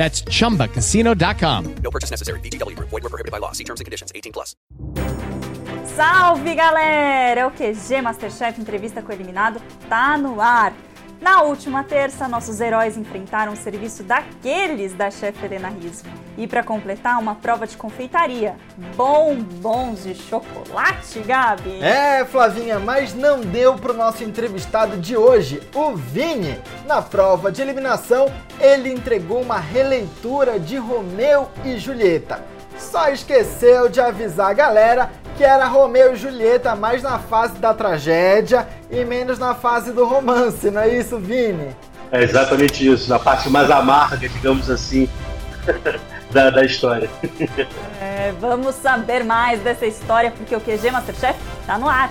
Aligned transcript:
That's 0.00 0.22
chumbacasino.com. 0.22 1.74
No 1.82 1.90
purchase 1.90 2.10
necessary. 2.10 2.40
VGW 2.40 2.74
Group. 2.74 2.88
Void 2.88 3.02
were 3.02 3.10
prohibited 3.10 3.30
by 3.30 3.36
law. 3.36 3.52
See 3.52 3.64
terms 3.64 3.80
and 3.80 3.84
conditions. 3.84 4.10
18 4.14 4.32
plus. 4.32 4.56
Salve 5.84 6.54
galera! 6.54 7.46
O 7.46 7.50
QG 7.50 8.00
Masterchef 8.00 8.58
Entrevista 8.58 9.02
com 9.02 9.10
o 9.10 9.14
Eliminado 9.14 9.60
tá 9.90 10.16
no 10.16 10.40
ar. 10.40 10.72
Na 11.20 11.42
última 11.42 11.84
terça, 11.84 12.26
nossos 12.26 12.62
heróis 12.62 12.96
enfrentaram 12.96 13.52
o 13.52 13.56
serviço 13.56 14.02
daqueles 14.02 14.94
da 14.94 15.10
chefe 15.10 15.44
Helena 15.44 15.68
Riso. 15.68 16.04
E 16.38 16.46
para 16.46 16.62
completar, 16.62 17.18
uma 17.18 17.34
prova 17.34 17.66
de 17.66 17.76
confeitaria. 17.76 18.56
Bombons 18.96 20.04
de 20.04 20.14
chocolate, 20.14 21.20
Gabi! 21.20 21.82
É, 21.82 22.24
Flavinha, 22.24 22.78
mas 22.78 23.12
não 23.12 23.42
deu 23.42 23.74
pro 23.74 23.92
nosso 23.92 24.24
entrevistado 24.24 24.96
de 24.96 25.14
hoje, 25.14 25.60
o 25.74 25.94
Vini. 25.94 26.58
Na 26.86 27.02
prova 27.02 27.52
de 27.52 27.60
eliminação, 27.60 28.32
ele 28.58 28.90
entregou 28.90 29.42
uma 29.42 29.58
releitura 29.58 30.58
de 30.58 30.78
Romeu 30.78 31.50
e 31.62 31.76
Julieta. 31.76 32.42
Só 32.78 33.10
esqueceu 33.10 33.90
de 33.90 34.00
avisar 34.00 34.50
a 34.50 34.54
galera 34.54 35.10
que 35.40 35.44
era 35.44 35.66
Romeu 35.68 36.12
e 36.12 36.16
Julieta 36.16 36.76
mais 36.76 37.02
na 37.02 37.18
fase 37.18 37.54
da 37.54 37.72
tragédia 37.72 38.68
e 38.90 39.02
menos 39.06 39.38
na 39.38 39.54
fase 39.54 39.90
do 39.90 40.04
romance, 40.04 40.70
não 40.70 40.82
é 40.82 40.94
isso, 40.94 41.18
Vini? 41.18 41.74
É 42.12 42.22
exatamente 42.22 42.86
isso, 42.86 43.08
na 43.08 43.18
parte 43.18 43.48
mais 43.48 43.70
amarga, 43.70 44.28
digamos 44.28 44.68
assim, 44.68 45.08
da, 46.30 46.50
da 46.50 46.62
história. 46.62 47.08
É, 47.98 48.34
vamos 48.38 48.74
saber 48.74 49.24
mais 49.24 49.62
dessa 49.62 49.86
história 49.86 50.30
porque 50.30 50.54
o 50.54 50.60
QG 50.60 50.90
Masterchef 50.90 51.38
tá 51.66 51.78
no 51.78 51.88
ar. 51.88 52.10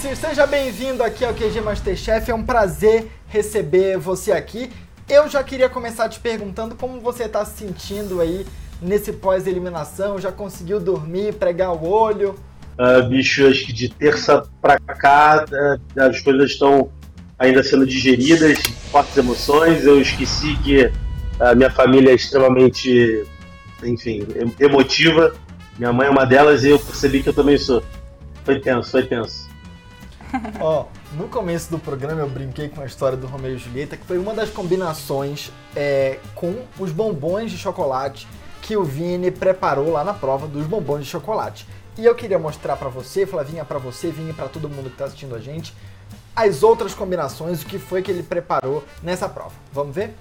Vinícius, 0.00 0.18
seja 0.18 0.46
bem-vindo 0.46 1.02
aqui 1.04 1.26
ao 1.26 1.34
QG 1.34 1.60
Masterchef. 1.60 2.30
É 2.30 2.34
um 2.34 2.42
prazer 2.42 3.19
receber 3.30 3.96
você 3.96 4.32
aqui. 4.32 4.70
Eu 5.08 5.28
já 5.28 5.42
queria 5.42 5.68
começar 5.68 6.08
te 6.08 6.20
perguntando 6.20 6.74
como 6.74 7.00
você 7.00 7.24
está 7.24 7.44
se 7.44 7.58
sentindo 7.58 8.20
aí 8.20 8.44
nesse 8.82 9.12
pós-eliminação. 9.12 10.18
Já 10.18 10.30
conseguiu 10.30 10.78
dormir, 10.78 11.34
pregar 11.34 11.72
o 11.72 11.88
olho? 11.88 12.34
Uh, 12.78 13.08
bicho, 13.08 13.46
acho 13.46 13.66
que 13.66 13.72
de 13.72 13.88
terça 13.88 14.44
pra 14.60 14.78
cá 14.78 15.44
uh, 15.44 16.00
as 16.00 16.20
coisas 16.20 16.50
estão 16.50 16.90
ainda 17.38 17.62
sendo 17.62 17.86
digeridas, 17.86 18.58
fortes 18.90 19.16
emoções. 19.16 19.84
Eu 19.84 20.00
esqueci 20.00 20.56
que 20.58 20.92
a 21.38 21.54
minha 21.54 21.70
família 21.70 22.10
é 22.10 22.14
extremamente, 22.14 23.24
enfim, 23.82 24.26
emotiva. 24.58 25.34
Minha 25.78 25.92
mãe 25.92 26.06
é 26.06 26.10
uma 26.10 26.26
delas 26.26 26.64
e 26.64 26.68
eu 26.68 26.78
percebi 26.78 27.22
que 27.22 27.28
eu 27.28 27.34
também 27.34 27.56
sou. 27.56 27.82
Foi 28.44 28.60
tenso, 28.60 28.90
foi 28.90 29.04
tenso. 29.04 29.48
Ó, 30.60 30.86
no 31.12 31.28
começo 31.28 31.70
do 31.70 31.78
programa 31.78 32.20
eu 32.20 32.28
brinquei 32.28 32.68
com 32.68 32.80
a 32.80 32.86
história 32.86 33.16
do 33.16 33.26
Romeu 33.26 33.54
e 33.54 33.58
Julieta, 33.58 33.96
que 33.96 34.04
foi 34.04 34.18
uma 34.18 34.32
das 34.32 34.50
combinações 34.50 35.50
é, 35.74 36.18
com 36.34 36.62
os 36.78 36.92
bombons 36.92 37.50
de 37.50 37.58
chocolate 37.58 38.28
que 38.62 38.76
o 38.76 38.84
Vini 38.84 39.30
preparou 39.30 39.90
lá 39.90 40.04
na 40.04 40.14
prova 40.14 40.46
dos 40.46 40.66
bombons 40.66 41.00
de 41.00 41.06
chocolate. 41.06 41.66
E 41.98 42.04
eu 42.04 42.14
queria 42.14 42.38
mostrar 42.38 42.76
pra 42.76 42.88
você, 42.88 43.26
Flavinha, 43.26 43.64
pra 43.64 43.78
você, 43.78 44.10
Vini, 44.10 44.32
pra 44.32 44.48
todo 44.48 44.68
mundo 44.68 44.88
que 44.90 44.96
tá 44.96 45.06
assistindo 45.06 45.34
a 45.34 45.40
gente, 45.40 45.74
as 46.34 46.62
outras 46.62 46.94
combinações, 46.94 47.62
o 47.62 47.66
que 47.66 47.78
foi 47.78 48.02
que 48.02 48.10
ele 48.10 48.22
preparou 48.22 48.84
nessa 49.02 49.28
prova. 49.28 49.52
Vamos 49.72 49.94
ver? 49.94 50.14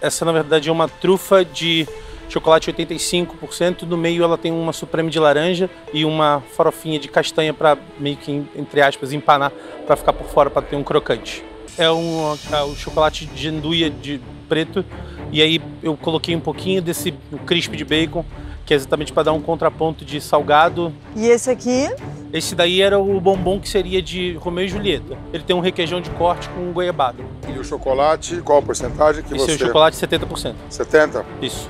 Essa, 0.00 0.24
na 0.24 0.32
verdade, 0.32 0.68
é 0.68 0.72
uma 0.72 0.88
trufa 0.88 1.44
de 1.44 1.88
chocolate 2.32 2.72
85%. 2.72 3.82
No 3.82 3.96
meio 3.96 4.24
ela 4.24 4.38
tem 4.38 4.50
uma 4.50 4.72
supreme 4.72 5.10
de 5.10 5.18
laranja 5.18 5.68
e 5.92 6.04
uma 6.04 6.42
farofinha 6.56 6.98
de 6.98 7.08
castanha 7.08 7.52
para 7.52 7.76
meio 7.98 8.16
que, 8.16 8.44
entre 8.56 8.80
aspas, 8.80 9.12
empanar 9.12 9.52
para 9.86 9.96
ficar 9.96 10.12
por 10.12 10.26
fora 10.26 10.48
para 10.48 10.62
ter 10.62 10.76
um 10.76 10.82
crocante. 10.82 11.44
É 11.76 11.90
um, 11.90 12.36
é 12.52 12.62
o 12.62 12.74
chocolate 12.74 13.26
de 13.26 13.48
enduia 13.48 13.90
de 13.90 14.20
preto 14.48 14.84
e 15.30 15.42
aí 15.42 15.60
eu 15.82 15.96
coloquei 15.96 16.34
um 16.34 16.40
pouquinho 16.40 16.80
desse 16.80 17.12
crisp 17.46 17.76
de 17.76 17.84
bacon 17.84 18.24
que 18.64 18.72
é 18.72 18.76
exatamente 18.76 19.12
para 19.12 19.24
dar 19.24 19.32
um 19.32 19.40
contraponto 19.40 20.04
de 20.04 20.20
salgado. 20.20 20.94
E 21.16 21.26
esse 21.26 21.50
aqui? 21.50 21.90
Esse 22.32 22.54
daí 22.54 22.80
era 22.80 22.98
o 22.98 23.20
bombom 23.20 23.58
que 23.58 23.68
seria 23.68 24.00
de 24.00 24.34
Romeu 24.34 24.64
e 24.64 24.68
Julieta. 24.68 25.18
Ele 25.32 25.42
tem 25.42 25.54
um 25.54 25.60
requeijão 25.60 26.00
de 26.00 26.08
corte 26.10 26.48
com 26.50 26.72
goiabada. 26.72 27.24
E 27.48 27.58
o 27.58 27.64
chocolate, 27.64 28.40
qual 28.42 28.58
a 28.58 28.62
porcentagem 28.62 29.24
que 29.24 29.34
Esse 29.34 29.44
você... 29.44 29.52
é 29.52 29.54
o 29.56 29.58
chocolate 29.58 29.96
70%. 29.96 30.54
70? 30.70 31.26
Isso. 31.42 31.68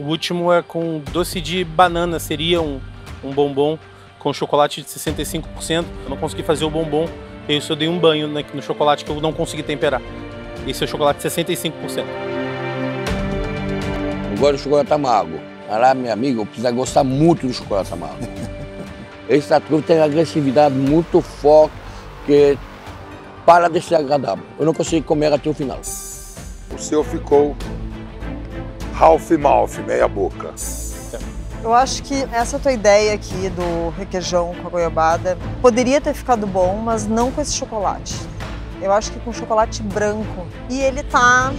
O 0.00 0.04
último 0.04 0.50
é 0.50 0.62
com 0.62 1.02
doce 1.12 1.42
de 1.42 1.62
banana, 1.62 2.18
seria 2.18 2.62
um, 2.62 2.80
um 3.22 3.30
bombom 3.32 3.78
com 4.18 4.32
chocolate 4.32 4.80
de 4.80 4.88
65%. 4.88 5.84
Eu 6.04 6.08
não 6.08 6.16
consegui 6.16 6.42
fazer 6.42 6.64
o 6.64 6.70
bombom, 6.70 7.06
e 7.46 7.58
isso 7.58 7.72
eu 7.72 7.76
dei 7.76 7.86
um 7.86 7.98
banho 7.98 8.26
né, 8.26 8.42
no 8.54 8.62
chocolate 8.62 9.04
que 9.04 9.10
eu 9.10 9.20
não 9.20 9.30
consegui 9.30 9.62
temperar. 9.62 10.00
Esse 10.66 10.84
é 10.84 10.86
o 10.86 10.88
chocolate 10.88 11.22
65%. 11.22 12.04
Agora 14.38 14.56
o 14.56 14.58
chocolate 14.58 14.90
amargo. 14.90 15.38
Lá, 15.68 15.92
meu 15.92 16.10
amigo, 16.10 16.46
precisa 16.46 16.70
gostar 16.70 17.04
muito 17.04 17.46
do 17.46 17.52
chocolate 17.52 17.92
amargo. 17.92 18.26
Esse 19.28 19.50
tatu 19.50 19.82
tem 19.82 20.00
agressividade 20.00 20.74
muito 20.74 21.20
forte 21.20 21.74
que 22.24 22.58
para 23.44 23.68
de 23.68 23.82
ser 23.82 23.96
agradável. 23.96 24.44
Eu 24.58 24.64
não 24.64 24.72
consigo 24.72 25.04
comer 25.04 25.30
até 25.30 25.50
o 25.50 25.52
final. 25.52 25.78
O 26.74 26.78
seu 26.78 27.04
ficou 27.04 27.54
half 29.00 29.30
mouth, 29.30 29.78
meia 29.86 30.06
boca. 30.06 30.52
Eu 31.62 31.72
acho 31.72 32.02
que 32.02 32.14
essa 32.32 32.58
tua 32.58 32.72
ideia 32.72 33.14
aqui 33.14 33.48
do 33.50 33.88
requeijão 33.96 34.54
com 34.60 34.66
a 34.66 34.70
goiabada 34.70 35.38
poderia 35.62 36.00
ter 36.00 36.12
ficado 36.12 36.46
bom, 36.46 36.76
mas 36.76 37.06
não 37.06 37.32
com 37.32 37.40
esse 37.40 37.54
chocolate. 37.54 38.14
Eu 38.80 38.92
acho 38.92 39.10
que 39.10 39.18
com 39.20 39.32
chocolate 39.32 39.82
branco. 39.82 40.46
E 40.68 40.80
ele 40.80 41.02
tá 41.02 41.52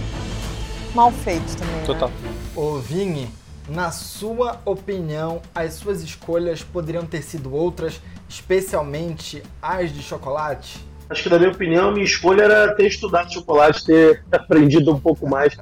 mal 0.94 1.10
feito 1.10 1.56
também. 1.56 1.74
né? 1.76 1.84
Total. 1.84 2.10
Ô 2.54 2.78
Vini, 2.78 3.28
na 3.68 3.90
sua 3.90 4.60
opinião, 4.64 5.40
as 5.54 5.74
suas 5.74 6.02
escolhas 6.02 6.62
poderiam 6.62 7.04
ter 7.04 7.22
sido 7.22 7.54
outras, 7.54 8.00
especialmente 8.28 9.42
as 9.60 9.92
de 9.92 10.02
chocolate? 10.02 10.84
Acho 11.08 11.24
que, 11.24 11.28
na 11.28 11.38
minha 11.38 11.50
opinião, 11.50 11.92
minha 11.92 12.04
escolha 12.04 12.42
era 12.42 12.74
ter 12.74 12.86
estudado 12.86 13.32
chocolate, 13.32 13.84
ter 13.84 14.24
aprendido 14.32 14.92
um 14.92 14.98
pouco 14.98 15.28
mais. 15.28 15.56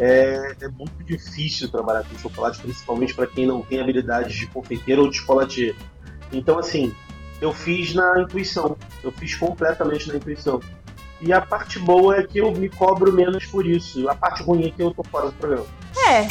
É, 0.00 0.56
é 0.62 0.68
muito 0.68 1.04
difícil 1.04 1.70
trabalhar 1.70 2.04
com 2.04 2.18
chocolate, 2.18 2.58
principalmente 2.58 3.12
para 3.12 3.26
quem 3.26 3.46
não 3.46 3.60
tem 3.60 3.80
habilidades 3.80 4.34
de 4.34 4.46
confeiteiro 4.46 5.02
ou 5.02 5.10
de 5.10 5.18
chocolatier. 5.18 5.76
Então, 6.32 6.58
assim, 6.58 6.94
eu 7.38 7.52
fiz 7.52 7.94
na 7.94 8.22
intuição. 8.22 8.78
Eu 9.04 9.12
fiz 9.12 9.34
completamente 9.34 10.08
na 10.08 10.16
intuição. 10.16 10.58
E 11.20 11.34
a 11.34 11.40
parte 11.42 11.78
boa 11.78 12.16
é 12.16 12.22
que 12.22 12.38
eu 12.38 12.50
me 12.50 12.70
cobro 12.70 13.12
menos 13.12 13.44
por 13.44 13.66
isso. 13.66 14.08
A 14.08 14.14
parte 14.14 14.42
ruim 14.42 14.66
é 14.66 14.70
que 14.70 14.82
eu 14.82 14.90
tô 14.90 15.04
fora 15.04 15.26
do 15.26 15.32
programa. 15.34 15.66
É, 16.08 16.26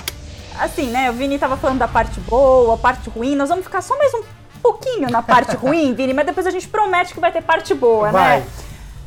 assim, 0.59 0.87
né? 0.87 1.11
O 1.11 1.13
Vini 1.13 1.37
tava 1.37 1.55
falando 1.55 1.77
da 1.77 1.87
parte 1.87 2.19
boa, 2.21 2.73
a 2.73 2.77
parte 2.77 3.07
ruim. 3.07 3.35
Nós 3.35 3.49
vamos 3.49 3.65
ficar 3.65 3.81
só 3.81 3.95
mais 3.99 4.11
um 4.15 4.23
pouquinho 4.63 5.11
na 5.11 5.21
parte 5.21 5.53
ruim, 5.57 5.93
Vini, 5.93 6.11
mas 6.11 6.25
depois 6.25 6.47
a 6.47 6.51
gente 6.51 6.67
promete 6.67 7.13
que 7.13 7.19
vai 7.19 7.31
ter 7.31 7.43
parte 7.43 7.75
boa, 7.75 8.11
Vai. 8.11 8.39
né? 8.39 8.47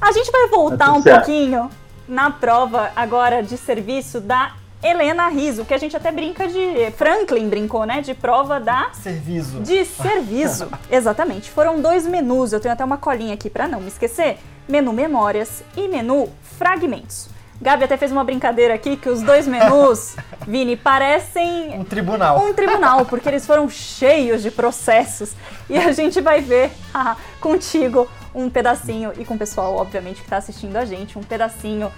A 0.00 0.12
gente 0.12 0.30
vai 0.30 0.46
voltar 0.48 0.86
Tá 0.86 0.92
um 0.92 1.02
pouquinho 1.02 1.68
na 2.12 2.30
prova 2.30 2.92
agora 2.94 3.42
de 3.42 3.56
serviço 3.56 4.20
da 4.20 4.52
Helena 4.82 5.28
Riso, 5.28 5.64
que 5.64 5.72
a 5.72 5.78
gente 5.78 5.96
até 5.96 6.12
brinca 6.12 6.46
de. 6.46 6.90
Franklin 6.96 7.48
brincou, 7.48 7.86
né? 7.86 8.02
De 8.02 8.12
prova 8.12 8.60
da. 8.60 8.90
Serviço. 8.92 9.60
De 9.60 9.84
serviço. 9.86 10.68
Exatamente. 10.90 11.50
Foram 11.50 11.80
dois 11.80 12.06
menus, 12.06 12.52
eu 12.52 12.60
tenho 12.60 12.74
até 12.74 12.84
uma 12.84 12.98
colinha 12.98 13.32
aqui 13.32 13.48
para 13.48 13.66
não 13.66 13.80
me 13.80 13.88
esquecer: 13.88 14.38
menu 14.68 14.92
memórias 14.92 15.64
e 15.74 15.88
menu 15.88 16.28
fragmentos. 16.58 17.30
Gabi 17.62 17.84
até 17.84 17.96
fez 17.96 18.10
uma 18.12 18.24
brincadeira 18.24 18.74
aqui 18.74 18.96
que 18.96 19.08
os 19.08 19.22
dois 19.22 19.46
menus, 19.46 20.16
Vini, 20.46 20.76
parecem 20.76 21.78
Um 21.78 21.84
tribunal. 21.84 22.44
um 22.44 22.52
tribunal, 22.52 23.06
porque 23.06 23.28
eles 23.28 23.46
foram 23.46 23.70
cheios 23.70 24.42
de 24.42 24.50
processos. 24.50 25.32
E 25.70 25.78
a 25.78 25.92
gente 25.92 26.20
vai 26.20 26.40
ver 26.40 26.72
ah, 26.92 27.16
contigo 27.40 28.08
um 28.34 28.48
pedacinho, 28.48 29.12
e 29.18 29.24
com 29.24 29.34
o 29.34 29.38
pessoal, 29.38 29.76
obviamente, 29.76 30.16
que 30.16 30.26
está 30.26 30.36
assistindo 30.36 30.76
a 30.76 30.84
gente, 30.84 31.18
um 31.18 31.22
pedacinho 31.22 31.90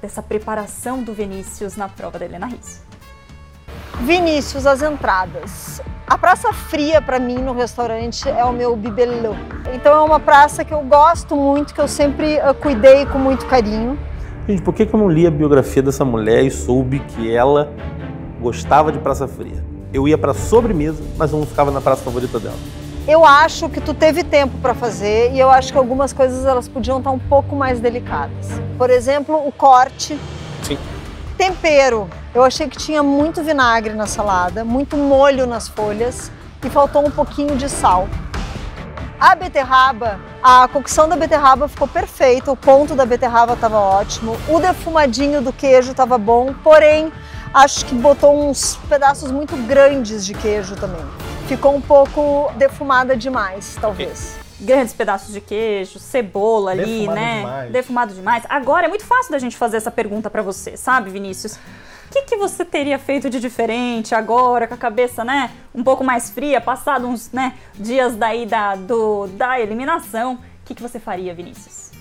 dessa 0.00 0.22
preparação 0.22 1.02
do 1.02 1.12
Vinícius 1.12 1.76
na 1.76 1.88
prova 1.88 2.18
da 2.18 2.24
Helena 2.24 2.46
Risso. 2.46 2.82
Vinícius, 4.00 4.66
as 4.66 4.82
entradas. 4.82 5.80
A 6.06 6.16
praça 6.18 6.52
fria 6.52 7.00
para 7.00 7.18
mim 7.18 7.38
no 7.38 7.52
restaurante 7.52 8.28
é 8.28 8.44
o 8.44 8.52
meu 8.52 8.76
bibelô. 8.76 9.34
Então 9.74 9.94
é 9.94 10.00
uma 10.00 10.20
praça 10.20 10.64
que 10.64 10.72
eu 10.72 10.82
gosto 10.82 11.34
muito, 11.34 11.74
que 11.74 11.80
eu 11.80 11.88
sempre 11.88 12.38
ah, 12.38 12.54
cuidei 12.54 13.06
com 13.06 13.18
muito 13.18 13.46
carinho. 13.46 13.98
Gente, 14.46 14.62
por 14.62 14.72
que, 14.72 14.86
que 14.86 14.94
eu 14.94 15.00
não 15.00 15.08
li 15.08 15.26
a 15.26 15.30
biografia 15.30 15.82
dessa 15.82 16.04
mulher 16.04 16.44
e 16.44 16.50
soube 16.50 17.00
que 17.00 17.32
ela 17.32 17.72
gostava 18.40 18.92
de 18.92 18.98
Praça 18.98 19.26
Fria? 19.26 19.64
Eu 19.92 20.06
ia 20.06 20.16
pra 20.16 20.32
sobremesa, 20.34 21.02
mas 21.16 21.32
eu 21.32 21.38
não 21.40 21.46
ficava 21.46 21.70
na 21.70 21.80
praça 21.80 22.04
favorita 22.04 22.38
dela. 22.38 22.56
Eu 23.08 23.24
acho 23.24 23.68
que 23.68 23.80
tu 23.80 23.94
teve 23.94 24.24
tempo 24.24 24.58
para 24.58 24.74
fazer 24.74 25.30
e 25.32 25.38
eu 25.38 25.48
acho 25.48 25.70
que 25.70 25.78
algumas 25.78 26.12
coisas 26.12 26.44
elas 26.44 26.66
podiam 26.66 26.98
estar 26.98 27.12
um 27.12 27.18
pouco 27.20 27.54
mais 27.54 27.78
delicadas. 27.78 28.48
Por 28.76 28.90
exemplo, 28.90 29.46
o 29.46 29.52
corte. 29.52 30.18
Sim. 30.64 30.76
Tempero. 31.38 32.10
Eu 32.34 32.42
achei 32.42 32.68
que 32.68 32.76
tinha 32.76 33.04
muito 33.04 33.44
vinagre 33.44 33.94
na 33.94 34.08
salada, 34.08 34.64
muito 34.64 34.96
molho 34.96 35.46
nas 35.46 35.68
folhas 35.68 36.32
e 36.64 36.68
faltou 36.68 37.06
um 37.06 37.10
pouquinho 37.10 37.54
de 37.54 37.68
sal. 37.68 38.08
A 39.20 39.36
beterraba, 39.36 40.18
a 40.42 40.66
cocção 40.66 41.08
da 41.08 41.14
beterraba 41.14 41.68
ficou 41.68 41.86
perfeita, 41.86 42.50
o 42.50 42.56
ponto 42.56 42.96
da 42.96 43.06
beterraba 43.06 43.52
estava 43.52 43.78
ótimo, 43.78 44.36
o 44.48 44.58
defumadinho 44.58 45.40
do 45.40 45.52
queijo 45.52 45.92
estava 45.92 46.18
bom, 46.18 46.52
porém 46.62 47.12
acho 47.54 47.86
que 47.86 47.94
botou 47.94 48.50
uns 48.50 48.76
pedaços 48.88 49.30
muito 49.30 49.56
grandes 49.56 50.26
de 50.26 50.34
queijo 50.34 50.74
também. 50.74 51.06
Ficou 51.48 51.76
um 51.76 51.80
pouco 51.80 52.52
defumada 52.58 53.16
demais, 53.16 53.78
talvez. 53.80 54.36
Grandes 54.60 54.92
pedaços 54.92 55.32
de 55.32 55.40
queijo, 55.40 56.00
cebola 56.00 56.72
ali, 56.72 56.82
Defumado 56.82 57.14
né? 57.14 57.36
demais. 57.36 57.72
Defumado 57.72 58.14
demais. 58.14 58.44
Agora 58.48 58.86
é 58.86 58.88
muito 58.88 59.04
fácil 59.04 59.30
da 59.30 59.38
gente 59.38 59.56
fazer 59.56 59.76
essa 59.76 59.90
pergunta 59.92 60.28
para 60.28 60.42
você, 60.42 60.76
sabe, 60.76 61.08
Vinícius? 61.08 61.54
O 61.54 62.10
que, 62.10 62.22
que 62.22 62.36
você 62.36 62.64
teria 62.64 62.98
feito 62.98 63.30
de 63.30 63.38
diferente 63.38 64.12
agora, 64.12 64.66
com 64.66 64.74
a 64.74 64.76
cabeça, 64.76 65.24
né, 65.24 65.52
um 65.72 65.84
pouco 65.84 66.02
mais 66.02 66.30
fria, 66.30 66.60
passado 66.60 67.06
uns, 67.06 67.30
né, 67.30 67.54
dias 67.74 68.16
daí 68.16 68.44
da, 68.44 68.74
do, 68.74 69.28
da 69.28 69.60
eliminação? 69.60 70.34
O 70.34 70.38
que, 70.64 70.74
que 70.74 70.82
você 70.82 70.98
faria, 70.98 71.32
Vinícius? 71.32 71.92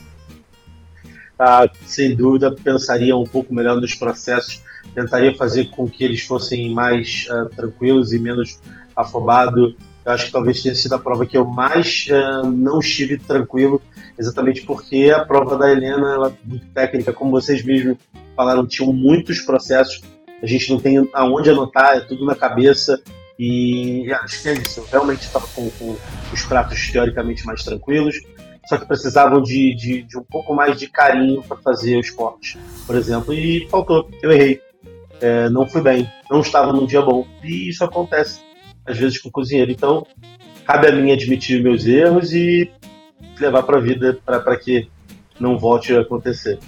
Ah, 1.37 1.69
sem 1.85 2.15
dúvida, 2.15 2.51
pensaria 2.51 3.15
um 3.15 3.25
pouco 3.25 3.53
melhor 3.53 3.79
nos 3.79 3.93
processos, 3.93 4.63
tentaria 4.95 5.35
fazer 5.35 5.65
com 5.65 5.87
que 5.87 6.03
eles 6.03 6.21
fossem 6.21 6.73
mais 6.73 7.27
ah, 7.29 7.47
tranquilos 7.55 8.11
e 8.11 8.17
menos 8.17 8.59
afobados. 8.95 9.75
Eu 10.05 10.11
acho 10.11 10.27
que 10.27 10.31
talvez 10.31 10.61
tenha 10.61 10.75
sido 10.75 10.93
a 10.93 10.99
prova 10.99 11.25
que 11.25 11.35
eu 11.35 11.45
mais 11.45 12.07
ah, 12.11 12.43
não 12.43 12.79
estive 12.79 13.17
tranquilo, 13.17 13.81
exatamente 14.17 14.61
porque 14.61 15.11
a 15.15 15.25
prova 15.25 15.57
da 15.57 15.71
Helena 15.71 16.13
ela 16.13 16.27
é 16.29 16.47
muito 16.47 16.67
técnica, 16.67 17.11
como 17.11 17.31
vocês 17.31 17.63
mesmos 17.63 17.97
falaram, 18.35 18.67
tinham 18.67 18.93
muitos 18.93 19.41
processos, 19.41 20.01
a 20.41 20.45
gente 20.45 20.69
não 20.69 20.79
tem 20.79 21.09
aonde 21.13 21.49
anotar, 21.49 21.97
é 21.97 22.01
tudo 22.01 22.25
na 22.25 22.35
cabeça. 22.35 23.01
E 23.37 24.11
acho 24.13 24.41
que 24.41 24.49
é 24.49 24.53
isso. 24.53 24.79
Eu 24.79 24.87
realmente 24.89 25.23
estava 25.23 25.45
com, 25.47 25.69
com 25.71 25.97
os 26.31 26.43
pratos 26.43 26.89
teoricamente 26.89 27.45
mais 27.45 27.63
tranquilos, 27.63 28.15
só 28.65 28.77
que 28.77 28.85
precisavam 28.85 29.41
de, 29.41 29.75
de, 29.75 30.01
de 30.03 30.17
um 30.17 30.23
pouco 30.23 30.53
mais 30.53 30.79
de 30.79 30.87
carinho 30.87 31.43
para 31.43 31.57
fazer 31.57 31.97
os 31.97 32.09
cortes, 32.09 32.57
por 32.87 32.95
exemplo, 32.95 33.33
e 33.33 33.67
faltou. 33.69 34.09
Eu 34.21 34.31
errei. 34.31 34.61
É, 35.21 35.49
não 35.49 35.67
fui 35.67 35.81
bem, 35.81 36.09
não 36.29 36.41
estava 36.41 36.73
num 36.73 36.85
dia 36.85 37.01
bom. 37.01 37.25
E 37.43 37.69
isso 37.69 37.83
acontece, 37.83 38.41
às 38.85 38.97
vezes, 38.97 39.19
com 39.19 39.29
o 39.29 39.31
cozinheiro. 39.31 39.71
Então, 39.71 40.05
cabe 40.65 40.87
a 40.87 40.91
mim 40.91 41.11
admitir 41.11 41.61
meus 41.61 41.85
erros 41.85 42.33
e 42.33 42.71
levar 43.39 43.63
para 43.63 43.77
a 43.77 43.81
vida 43.81 44.19
para 44.25 44.55
que 44.57 44.87
não 45.39 45.57
volte 45.57 45.95
a 45.95 46.01
acontecer. 46.01 46.59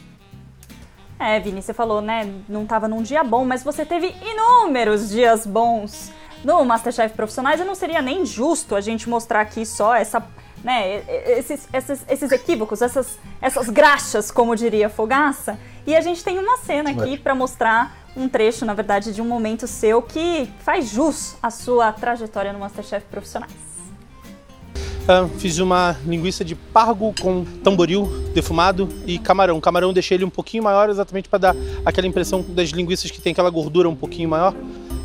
É, 1.20 1.40
Vini, 1.40 1.62
você 1.62 1.74
falou, 1.74 2.02
né, 2.02 2.32
não 2.48 2.64
estava 2.64 2.88
num 2.88 3.02
dia 3.02 3.24
bom, 3.24 3.44
mas 3.44 3.64
você 3.64 3.86
teve 3.86 4.14
inúmeros 4.22 5.10
dias 5.10 5.48
bons 5.48 6.12
no 6.44 6.64
Masterchef 6.64 7.16
Profissionais. 7.16 7.60
E 7.60 7.64
não 7.64 7.74
seria 7.74 8.02
nem 8.02 8.26
justo 8.26 8.76
a 8.76 8.82
gente 8.82 9.10
mostrar 9.10 9.42
aqui 9.42 9.66
só 9.66 9.96
essa, 9.96 10.24
né, 10.64 11.04
esses, 11.38 11.68
esses, 11.74 12.06
esses 12.08 12.32
equívocos, 12.32 12.82
essas, 12.82 13.18
essas 13.42 13.70
graxas, 13.70 14.30
como 14.30 14.56
diria 14.56 14.90
Fogaça. 14.90 15.58
E 15.88 15.96
a 15.96 16.02
gente 16.02 16.24
tem 16.24 16.38
uma 16.38 16.58
cena 16.58 16.92
aqui 16.92 17.18
para 17.18 17.34
mostrar 17.34 18.07
um 18.18 18.28
trecho, 18.28 18.66
na 18.66 18.74
verdade, 18.74 19.14
de 19.14 19.22
um 19.22 19.26
momento 19.26 19.68
seu 19.68 20.02
que 20.02 20.50
faz 20.60 20.90
jus 20.90 21.36
à 21.42 21.52
sua 21.52 21.92
trajetória 21.92 22.52
no 22.52 22.60
Masterchef 22.60 23.06
Profissionais. 23.12 23.52
Ah, 25.08 25.26
fiz 25.38 25.58
uma 25.60 25.96
linguiça 26.06 26.44
de 26.44 26.54
pargo 26.54 27.14
com 27.22 27.46
tamboril 27.64 28.10
defumado 28.34 28.90
e 29.06 29.18
camarão. 29.18 29.58
O 29.58 29.62
camarão 29.62 29.94
deixei 29.94 30.18
ele 30.18 30.26
um 30.26 30.30
pouquinho 30.30 30.64
maior 30.64 30.90
exatamente 30.90 31.30
para 31.30 31.40
dar 31.40 31.56
aquela 31.86 32.06
impressão 32.08 32.44
das 32.50 32.70
linguiças 32.72 33.10
que 33.10 33.22
tem 33.22 33.32
aquela 33.32 33.50
gordura 33.50 33.88
um 33.88 33.96
pouquinho 33.96 34.28
maior. 34.28 34.54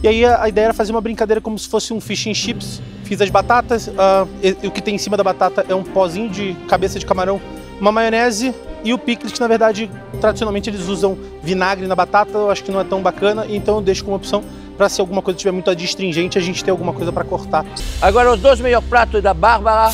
E 0.03 0.09
aí 0.09 0.25
a, 0.25 0.49
ideia 0.49 0.65
era 0.67 0.75
fazer 0.75 0.91
uma 0.91 1.01
brincadeira 1.01 1.41
como 1.41 1.57
se 1.57 1.69
fosse 1.69 1.93
um 1.93 2.01
fish 2.01 2.27
and 2.27 2.35
chips. 2.35 2.83
Fiz 3.05 3.21
as 3.21 3.31
batatas, 3.31 3.89
ah, 3.97 4.27
e- 4.43 4.57
e 4.65 4.67
o 4.67 4.73
que 4.73 4.81
tem 4.83 4.97
em 4.97 4.99
cima 4.99 5.17
da 5.17 5.23
batata 5.23 5.65
é 5.69 5.75
um 5.75 5.85
pozinho 5.85 6.29
de 6.29 6.55
cabeça 6.67 6.99
de 6.99 7.07
camarão, 7.07 7.41
uma 7.83 7.91
maionese 7.91 8.55
e 8.85 8.95
o 8.95 8.99
picles, 8.99 9.33
que 9.33 9.41
na 9.41 9.49
verdade 9.49 9.91
tradicionalmente 10.21 10.71
eles 10.71 10.87
usam 10.87 11.19
vinagre 11.43 11.87
na 11.89 11.97
batata, 11.97 12.31
eu 12.33 12.49
acho 12.49 12.63
que 12.63 12.71
não 12.71 12.81
é 12.81 12.85
tão 12.85 13.03
bacana, 13.03 13.45
então 13.49 13.77
eu 13.77 13.83
deixo 13.83 14.05
como 14.05 14.17
opção 14.17 14.45
para 14.79 14.89
se 14.89 15.01
alguma 15.01 15.21
coisa 15.21 15.37
estiver 15.37 15.51
muito 15.51 15.69
adstringente, 15.69 16.39
a 16.39 16.41
gente 16.41 16.65
ter 16.65 16.71
alguma 16.71 16.93
coisa 16.93 17.13
para 17.13 17.25
cortar. 17.25 17.67
Agora 18.01 18.33
os 18.33 18.41
dois 18.41 18.61
melhores 18.61 18.89
pratos 18.89 19.21
da 19.21 19.35
Bárbara 19.35 19.93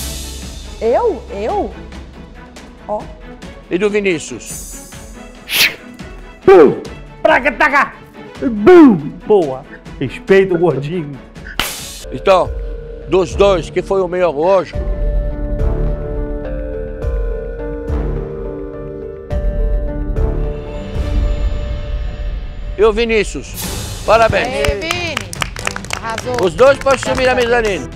Eu? 0.81 1.23
Eu? 1.31 1.73
Ó. 2.87 3.02
e 3.70 3.79
do 3.79 3.88
Vinícius. 3.88 4.91
Praga, 7.23 7.52
taca! 7.52 7.94
Bum! 8.41 8.96
Boa! 9.26 9.64
Respeita 9.99 10.55
o 10.55 10.58
gordinho. 10.58 11.12
Então, 12.12 12.50
dos 13.08 13.34
dois, 13.34 13.70
que 13.70 13.81
foi 13.81 14.02
o 14.02 14.08
melhor 14.08 14.34
hoje? 14.34 14.75
E 22.79 22.85
o 22.85 22.93
Vinícius? 22.93 23.55
Parabéns. 24.06 24.47
Ei, 24.47 24.77
Vini! 24.77 25.15
Arrasou. 25.97 26.47
Os 26.47 26.55
dois 26.55 26.79
podem 26.79 27.01
subir 27.01 27.29
a 27.29 27.35
mezanine. 27.35 27.91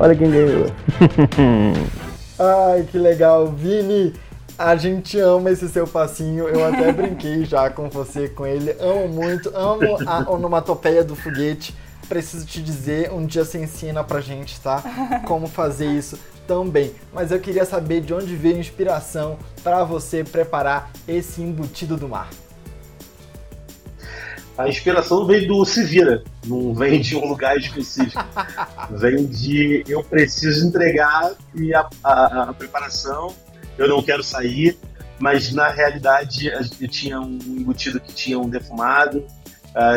Olha 0.00 0.16
quem 0.16 0.28
ganhou. 0.28 0.66
Ai, 2.36 2.82
que 2.90 2.98
legal. 2.98 3.46
Vini, 3.46 4.12
a 4.58 4.74
gente 4.74 5.20
ama 5.20 5.52
esse 5.52 5.68
seu 5.68 5.86
passinho. 5.86 6.48
Eu 6.48 6.66
até 6.66 6.90
brinquei 6.90 7.44
já 7.44 7.70
com 7.70 7.88
você, 7.88 8.28
com 8.28 8.44
ele. 8.44 8.74
Amo 8.80 9.06
muito, 9.06 9.56
amo 9.56 9.98
a 10.04 10.28
onomatopeia 10.28 11.04
do 11.04 11.14
foguete. 11.14 11.72
Preciso 12.08 12.46
te 12.46 12.62
dizer, 12.62 13.12
um 13.12 13.26
dia 13.26 13.44
você 13.44 13.58
ensina 13.58 14.02
pra 14.02 14.20
gente, 14.20 14.58
tá? 14.60 14.82
Como 15.26 15.46
fazer 15.46 15.86
isso 15.86 16.18
também. 16.46 16.92
Mas 17.12 17.30
eu 17.30 17.38
queria 17.38 17.64
saber 17.66 18.00
de 18.00 18.14
onde 18.14 18.34
veio 18.34 18.56
a 18.56 18.60
inspiração 18.60 19.38
pra 19.62 19.84
você 19.84 20.24
preparar 20.24 20.90
esse 21.06 21.42
embutido 21.42 21.96
do 21.96 22.08
mar. 22.08 22.30
A 24.56 24.68
inspiração 24.68 25.24
vem 25.24 25.46
do 25.46 25.64
se 25.64 25.84
vira, 25.84 26.24
não 26.44 26.74
vem 26.74 27.00
de 27.00 27.14
um 27.14 27.28
lugar 27.28 27.56
específico. 27.56 28.24
vem 28.90 29.24
de 29.26 29.84
eu 29.86 30.02
preciso 30.02 30.66
entregar 30.66 31.32
e 31.54 31.72
a, 31.72 31.88
a- 32.02 32.42
a 32.48 32.52
preparação, 32.54 33.32
eu 33.76 33.86
não 33.86 34.02
quero 34.02 34.24
sair, 34.24 34.76
mas 35.20 35.52
na 35.52 35.68
realidade 35.68 36.50
eu 36.80 36.88
tinha 36.88 37.20
um 37.20 37.38
embutido 37.46 38.00
que 38.00 38.12
tinha 38.12 38.36
um 38.38 38.48
defumado, 38.48 39.24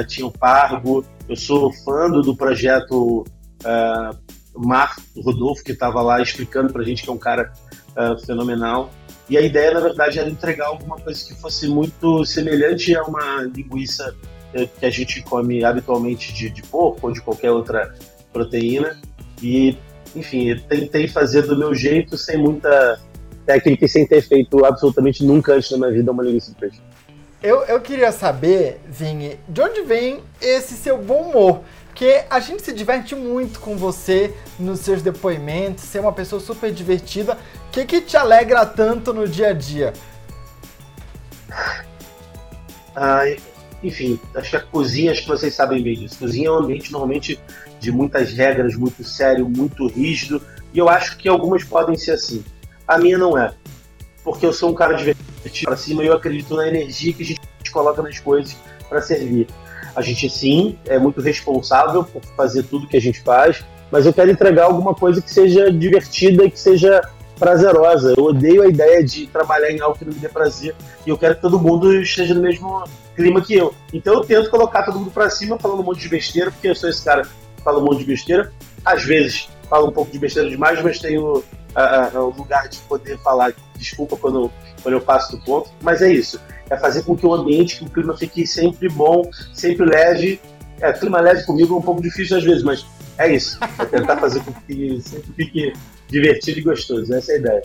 tinha 0.07 0.25
um 0.27 0.31
pargo. 0.31 1.05
Eu 1.27 1.35
sou 1.35 1.71
fã 1.71 2.09
do, 2.09 2.35
projeto 2.35 3.25
ah, 3.63 4.15
Mar 4.55 4.95
Rodolfo, 5.17 5.63
que 5.63 5.71
estava 5.71 6.01
lá 6.01 6.21
explicando 6.21 6.71
pra 6.71 6.83
gente 6.83 7.03
que 7.03 7.09
é 7.09 7.13
um 7.13 7.17
cara 7.17 7.51
ah, 7.95 8.15
fenomenal. 8.25 8.91
E 9.29 9.37
a 9.37 9.41
ideia, 9.41 9.73
na 9.73 9.79
verdade, 9.79 10.19
era 10.19 10.29
entregar 10.29 10.67
alguma 10.67 10.97
coisa 10.97 11.25
que 11.25 11.33
fosse 11.35 11.67
muito 11.67 12.25
semelhante 12.25 12.93
a 12.95 13.03
uma 13.03 13.43
linguiça 13.43 14.13
eh, 14.53 14.67
que 14.77 14.85
a 14.85 14.89
gente 14.89 15.21
come 15.21 15.63
habitualmente 15.63 16.33
de, 16.33 16.49
de 16.49 16.61
porco 16.63 17.07
ou 17.07 17.13
de 17.13 17.21
qualquer 17.21 17.51
outra 17.51 17.95
proteína. 18.33 18.99
E, 19.41 19.77
enfim, 20.13 20.53
tentei 20.67 21.07
fazer 21.07 21.43
do 21.43 21.57
meu 21.57 21.73
jeito, 21.73 22.17
sem 22.17 22.37
muita 22.37 22.99
técnica 23.45 23.85
e 23.85 23.89
sem 23.89 24.05
ter 24.05 24.21
feito 24.21 24.65
absolutamente 24.65 25.23
nunca 25.23 25.53
antes 25.53 25.71
na 25.71 25.77
minha 25.77 25.91
vida 25.91 26.11
uma 26.11 26.23
linguiça 26.23 26.51
de 26.51 26.57
peixe. 26.57 26.81
Eu, 27.43 27.63
eu 27.63 27.81
queria 27.81 28.11
saber, 28.11 28.79
Vini, 28.85 29.39
de 29.49 29.61
onde 29.61 29.81
vem 29.81 30.21
esse 30.39 30.75
seu 30.75 30.99
bom 30.99 31.29
humor? 31.29 31.61
Porque 31.87 32.23
a 32.29 32.39
gente 32.39 32.61
se 32.61 32.71
diverte 32.71 33.15
muito 33.15 33.59
com 33.59 33.75
você 33.75 34.31
nos 34.59 34.81
seus 34.81 35.01
depoimentos, 35.01 35.83
ser 35.83 35.99
uma 35.99 36.13
pessoa 36.13 36.39
super 36.39 36.71
divertida. 36.71 37.33
O 37.67 37.71
que, 37.71 37.83
que 37.85 37.99
te 37.99 38.15
alegra 38.15 38.63
tanto 38.63 39.11
no 39.11 39.27
dia 39.27 39.49
a 39.49 39.53
dia? 39.53 39.91
Ah, 42.95 43.23
enfim, 43.83 44.19
acho 44.35 44.51
que 44.51 44.55
a 44.57 44.61
cozinha, 44.61 45.11
acho 45.11 45.23
que 45.23 45.27
vocês 45.27 45.55
sabem 45.55 45.81
bem 45.81 45.95
disso. 45.95 46.19
Cozinha 46.19 46.47
é 46.47 46.51
um 46.51 46.59
ambiente 46.59 46.91
normalmente 46.91 47.39
de 47.79 47.91
muitas 47.91 48.31
regras, 48.31 48.75
muito 48.75 49.03
sério, 49.03 49.49
muito 49.49 49.87
rígido, 49.87 50.39
e 50.71 50.77
eu 50.77 50.87
acho 50.87 51.17
que 51.17 51.27
algumas 51.27 51.63
podem 51.63 51.97
ser 51.97 52.11
assim. 52.11 52.43
A 52.87 52.99
minha 52.99 53.17
não 53.17 53.35
é, 53.35 53.51
porque 54.23 54.45
eu 54.45 54.53
sou 54.53 54.69
um 54.69 54.75
cara 54.75 54.93
divertido 54.93 55.20
para 55.63 55.77
cima 55.77 56.03
e 56.03 56.07
eu 56.07 56.13
acredito 56.13 56.55
na 56.55 56.67
energia 56.67 57.13
que 57.13 57.23
a 57.23 57.25
gente 57.25 57.41
coloca 57.71 58.01
nas 58.01 58.19
coisas 58.19 58.55
para 58.87 59.01
servir. 59.01 59.47
A 59.95 60.01
gente 60.01 60.29
sim 60.29 60.77
é 60.85 60.97
muito 60.97 61.21
responsável 61.21 62.03
por 62.03 62.23
fazer 62.35 62.63
tudo 62.63 62.87
que 62.87 62.97
a 62.97 63.01
gente 63.01 63.21
faz, 63.21 63.63
mas 63.91 64.05
eu 64.05 64.13
quero 64.13 64.31
entregar 64.31 64.65
alguma 64.65 64.95
coisa 64.95 65.21
que 65.21 65.31
seja 65.31 65.71
divertida 65.71 66.49
que 66.49 66.59
seja 66.59 67.01
prazerosa. 67.37 68.13
Eu 68.15 68.25
odeio 68.25 68.61
a 68.61 68.67
ideia 68.67 69.03
de 69.03 69.27
trabalhar 69.27 69.71
em 69.71 69.81
algo 69.81 69.97
que 69.97 70.05
não 70.05 70.13
me 70.13 70.19
dê 70.19 70.29
prazer 70.29 70.75
e 71.05 71.09
eu 71.09 71.17
quero 71.17 71.35
que 71.35 71.41
todo 71.41 71.59
mundo 71.59 71.93
esteja 72.01 72.33
no 72.33 72.41
mesmo 72.41 72.83
clima 73.15 73.41
que 73.41 73.55
eu. 73.55 73.73
Então 73.91 74.13
eu 74.13 74.21
tento 74.21 74.49
colocar 74.49 74.83
todo 74.83 74.99
mundo 74.99 75.11
para 75.11 75.29
cima 75.29 75.57
falando 75.59 75.81
um 75.81 75.83
monte 75.83 76.01
de 76.01 76.09
besteira, 76.09 76.51
porque 76.51 76.67
eu 76.67 76.75
sou 76.75 76.89
esse 76.89 77.03
cara 77.03 77.23
que 77.23 77.63
fala 77.63 77.79
um 77.79 77.85
monte 77.85 77.99
de 77.99 78.05
besteira. 78.05 78.51
Às 78.85 79.03
vezes 79.03 79.49
falo 79.67 79.87
um 79.87 79.91
pouco 79.91 80.11
de 80.11 80.19
besteira 80.19 80.49
demais, 80.49 80.81
mas 80.81 80.99
tenho 80.99 81.43
o 82.15 82.29
lugar 82.29 82.67
de 82.67 82.77
poder 82.79 83.17
falar 83.19 83.53
desculpa 83.75 84.17
quando, 84.17 84.51
quando 84.81 84.93
eu 84.95 85.01
passo 85.01 85.35
do 85.35 85.43
ponto. 85.43 85.69
Mas 85.81 86.01
é 86.01 86.11
isso. 86.11 86.39
É 86.69 86.77
fazer 86.77 87.03
com 87.03 87.15
que 87.15 87.25
o 87.25 87.33
ambiente, 87.33 87.77
que 87.77 87.85
o 87.85 87.89
clima 87.89 88.17
fique 88.17 88.45
sempre 88.47 88.89
bom, 88.89 89.23
sempre 89.53 89.85
leve. 89.85 90.39
É, 90.79 90.91
clima 90.93 91.19
leve 91.19 91.43
comigo 91.45 91.75
é 91.75 91.77
um 91.77 91.81
pouco 91.81 92.01
difícil 92.01 92.37
às 92.37 92.43
vezes, 92.43 92.63
mas 92.63 92.85
é 93.17 93.33
isso. 93.33 93.59
É 93.77 93.85
tentar 93.85 94.17
fazer 94.17 94.41
com 94.43 94.51
que 94.53 95.01
sempre 95.01 95.33
fique 95.35 95.73
divertido 96.07 96.59
e 96.59 96.63
gostoso. 96.63 97.13
Essa 97.13 97.33
é 97.33 97.35
a 97.35 97.37
ideia. 97.39 97.63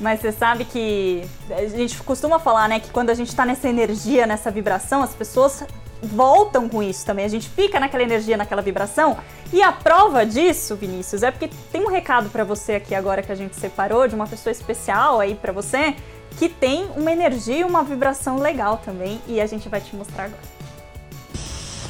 Mas 0.00 0.20
você 0.20 0.30
sabe 0.30 0.64
que 0.64 1.24
a 1.50 1.66
gente 1.66 2.00
costuma 2.02 2.38
falar, 2.38 2.68
né, 2.68 2.78
que 2.78 2.90
quando 2.90 3.10
a 3.10 3.14
gente 3.14 3.34
tá 3.34 3.44
nessa 3.44 3.68
energia, 3.68 4.26
nessa 4.26 4.50
vibração, 4.50 5.02
as 5.02 5.12
pessoas 5.12 5.64
voltam 6.02 6.68
com 6.68 6.82
isso 6.82 7.04
também. 7.04 7.24
A 7.24 7.28
gente 7.28 7.48
fica 7.48 7.80
naquela 7.80 8.02
energia, 8.02 8.36
naquela 8.36 8.62
vibração. 8.62 9.16
E 9.52 9.62
a 9.62 9.72
prova 9.72 10.24
disso, 10.24 10.76
Vinícius, 10.76 11.22
é 11.22 11.30
porque 11.30 11.50
tem 11.72 11.82
um 11.82 11.88
recado 11.88 12.28
para 12.30 12.44
você 12.44 12.74
aqui 12.74 12.94
agora 12.94 13.22
que 13.22 13.32
a 13.32 13.34
gente 13.34 13.56
separou 13.56 14.06
de 14.06 14.14
uma 14.14 14.26
pessoa 14.26 14.52
especial 14.52 15.20
aí 15.20 15.34
para 15.34 15.52
você, 15.52 15.94
que 16.38 16.48
tem 16.48 16.88
uma 16.96 17.10
energia 17.10 17.66
uma 17.66 17.82
vibração 17.82 18.38
legal 18.38 18.80
também, 18.84 19.20
e 19.26 19.40
a 19.40 19.46
gente 19.46 19.68
vai 19.68 19.80
te 19.80 19.94
mostrar 19.96 20.24
agora. 20.24 20.58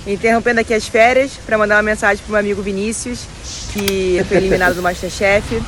Interrompendo 0.06 0.60
aqui 0.60 0.72
as 0.72 0.88
férias 0.88 1.32
para 1.44 1.58
mandar 1.58 1.76
uma 1.76 1.82
mensagem 1.82 2.22
pro 2.22 2.32
meu 2.32 2.40
amigo 2.40 2.62
Vinícius, 2.62 3.26
que 3.72 4.22
foi 4.26 4.38
eliminado 4.38 4.74
do 4.74 4.82
Masterchef. 4.82 5.62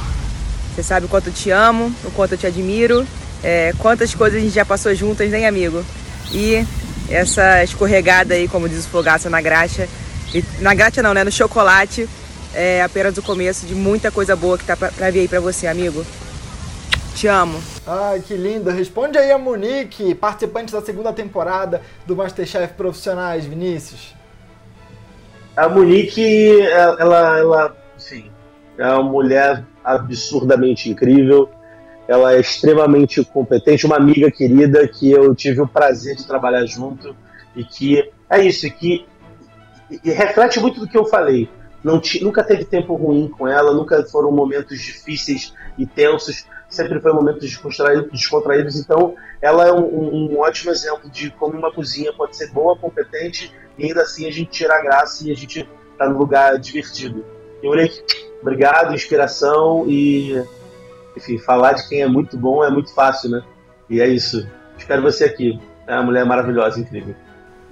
Você 0.75 0.83
sabe 0.83 1.07
o 1.07 1.09
quanto 1.09 1.27
eu 1.27 1.33
te 1.33 1.51
amo, 1.51 1.93
o 2.05 2.11
quanto 2.13 2.33
eu 2.33 2.39
te 2.39 2.47
admiro, 2.47 3.07
é, 3.43 3.75
quantas 3.79 4.15
coisas 4.15 4.39
a 4.39 4.43
gente 4.43 4.55
já 4.55 4.65
passou 4.65 4.95
juntas, 4.95 5.31
nem 5.31 5.47
amigo? 5.47 5.85
E 6.33 6.65
essa 7.11 7.63
escorregada 7.65 8.35
aí, 8.35 8.49
como 8.49 8.69
diz 8.69 8.87
o 8.87 8.89
Fogaça, 8.89 9.29
na 9.29 9.41
graxa, 9.41 9.89
e, 10.35 10.45
na 10.61 10.75
graxa 10.75 11.03
não, 11.03 11.13
né? 11.13 11.25
No 11.25 11.33
chocolate, 11.33 12.09
é 12.55 12.83
apenas 12.83 13.17
o 13.19 13.23
começo 13.23 13.67
de 13.67 13.75
muita 13.75 14.11
coisa 14.11 14.37
boa 14.37 14.57
que 14.57 14.65
tá 14.65 14.77
pra, 14.77 14.91
pra 14.91 15.11
vir 15.11 15.21
aí 15.21 15.29
pra 15.29 15.41
você, 15.41 15.67
amigo. 15.67 16.05
Te 17.15 17.27
amo. 17.27 17.61
Ai, 17.87 18.21
que 18.21 18.35
lindo. 18.35 18.71
Responde 18.71 19.19
aí 19.19 19.31
a 19.31 19.39
Monique, 19.39 20.15
participante 20.15 20.73
da 20.73 20.81
segunda 20.81 21.13
temporada 21.13 21.83
do 22.07 22.17
Masterchef 22.17 22.75
Profissionais, 22.75 23.45
Vinícius. 23.45 24.15
A 25.57 25.69
Monique, 25.69 26.61
ela, 26.71 27.39
ela, 27.39 27.77
sim, 27.99 28.31
é 28.79 28.87
uma 28.87 29.03
mulher 29.03 29.65
absurdamente 29.85 30.89
incrível. 30.89 31.51
Ela 32.11 32.35
é 32.35 32.41
extremamente 32.41 33.25
competente, 33.25 33.87
uma 33.87 33.95
amiga 33.95 34.29
querida 34.33 34.89
que 34.89 35.13
eu 35.13 35.33
tive 35.33 35.61
o 35.61 35.69
prazer 35.69 36.17
de 36.17 36.27
trabalhar 36.27 36.67
junto 36.67 37.15
e 37.55 37.63
que 37.63 38.11
é 38.29 38.45
isso, 38.45 38.67
e 38.67 38.71
que 38.73 39.07
e 40.05 40.11
reflete 40.11 40.59
muito 40.59 40.81
do 40.81 40.89
que 40.89 40.99
eu 40.99 41.05
falei. 41.05 41.49
Nunca 42.21 42.43
teve 42.43 42.65
tempo 42.65 42.97
ruim 42.97 43.29
com 43.29 43.47
ela, 43.47 43.73
nunca 43.73 44.03
foram 44.07 44.33
momentos 44.33 44.81
difíceis 44.81 45.55
e 45.79 45.87
tensos, 45.87 46.47
sempre 46.69 47.01
foi 47.01 47.13
momentos 47.13 47.43
descontraídos, 47.43 48.11
descontraídos 48.11 48.77
então 48.77 49.15
ela 49.41 49.69
é 49.69 49.73
um, 49.73 50.33
um, 50.33 50.41
ótimo 50.41 50.73
exemplo 50.73 51.09
de 51.09 51.31
como 51.31 51.57
uma 51.57 51.73
cozinha 51.73 52.13
pode 52.13 52.37
ser 52.37 52.51
boa, 52.51 52.77
competente 52.77 53.55
e 53.79 53.87
ainda 53.87 54.03
assim 54.03 54.27
a 54.27 54.33
gente 54.33 54.51
tira 54.51 54.75
a 54.75 54.83
graça 54.83 55.29
e 55.29 55.31
a 55.31 55.37
gente 55.37 55.65
tá 55.97 56.09
no 56.09 56.19
lugar 56.19 56.59
divertido. 56.59 57.25
Eu 57.63 57.71
olhei, 57.71 57.89
obrigado, 58.43 58.93
inspiração 58.93 59.85
e 59.89 60.43
enfim, 61.21 61.39
falar 61.39 61.75
de 61.75 61.89
quem 61.89 62.01
é 62.03 62.09
muito 62.09 62.37
bom 62.37 62.65
é 62.65 62.71
muito 62.71 62.93
fácil, 62.95 63.31
né? 63.31 63.43
E 63.89 64.01
é 64.01 64.09
isso. 64.09 64.49
Espero 64.77 65.03
você 65.03 65.25
aqui. 65.25 65.61
É 65.87 65.95
uma 65.95 66.05
mulher 66.05 66.25
maravilhosa, 66.25 66.81
incrível. 66.81 67.15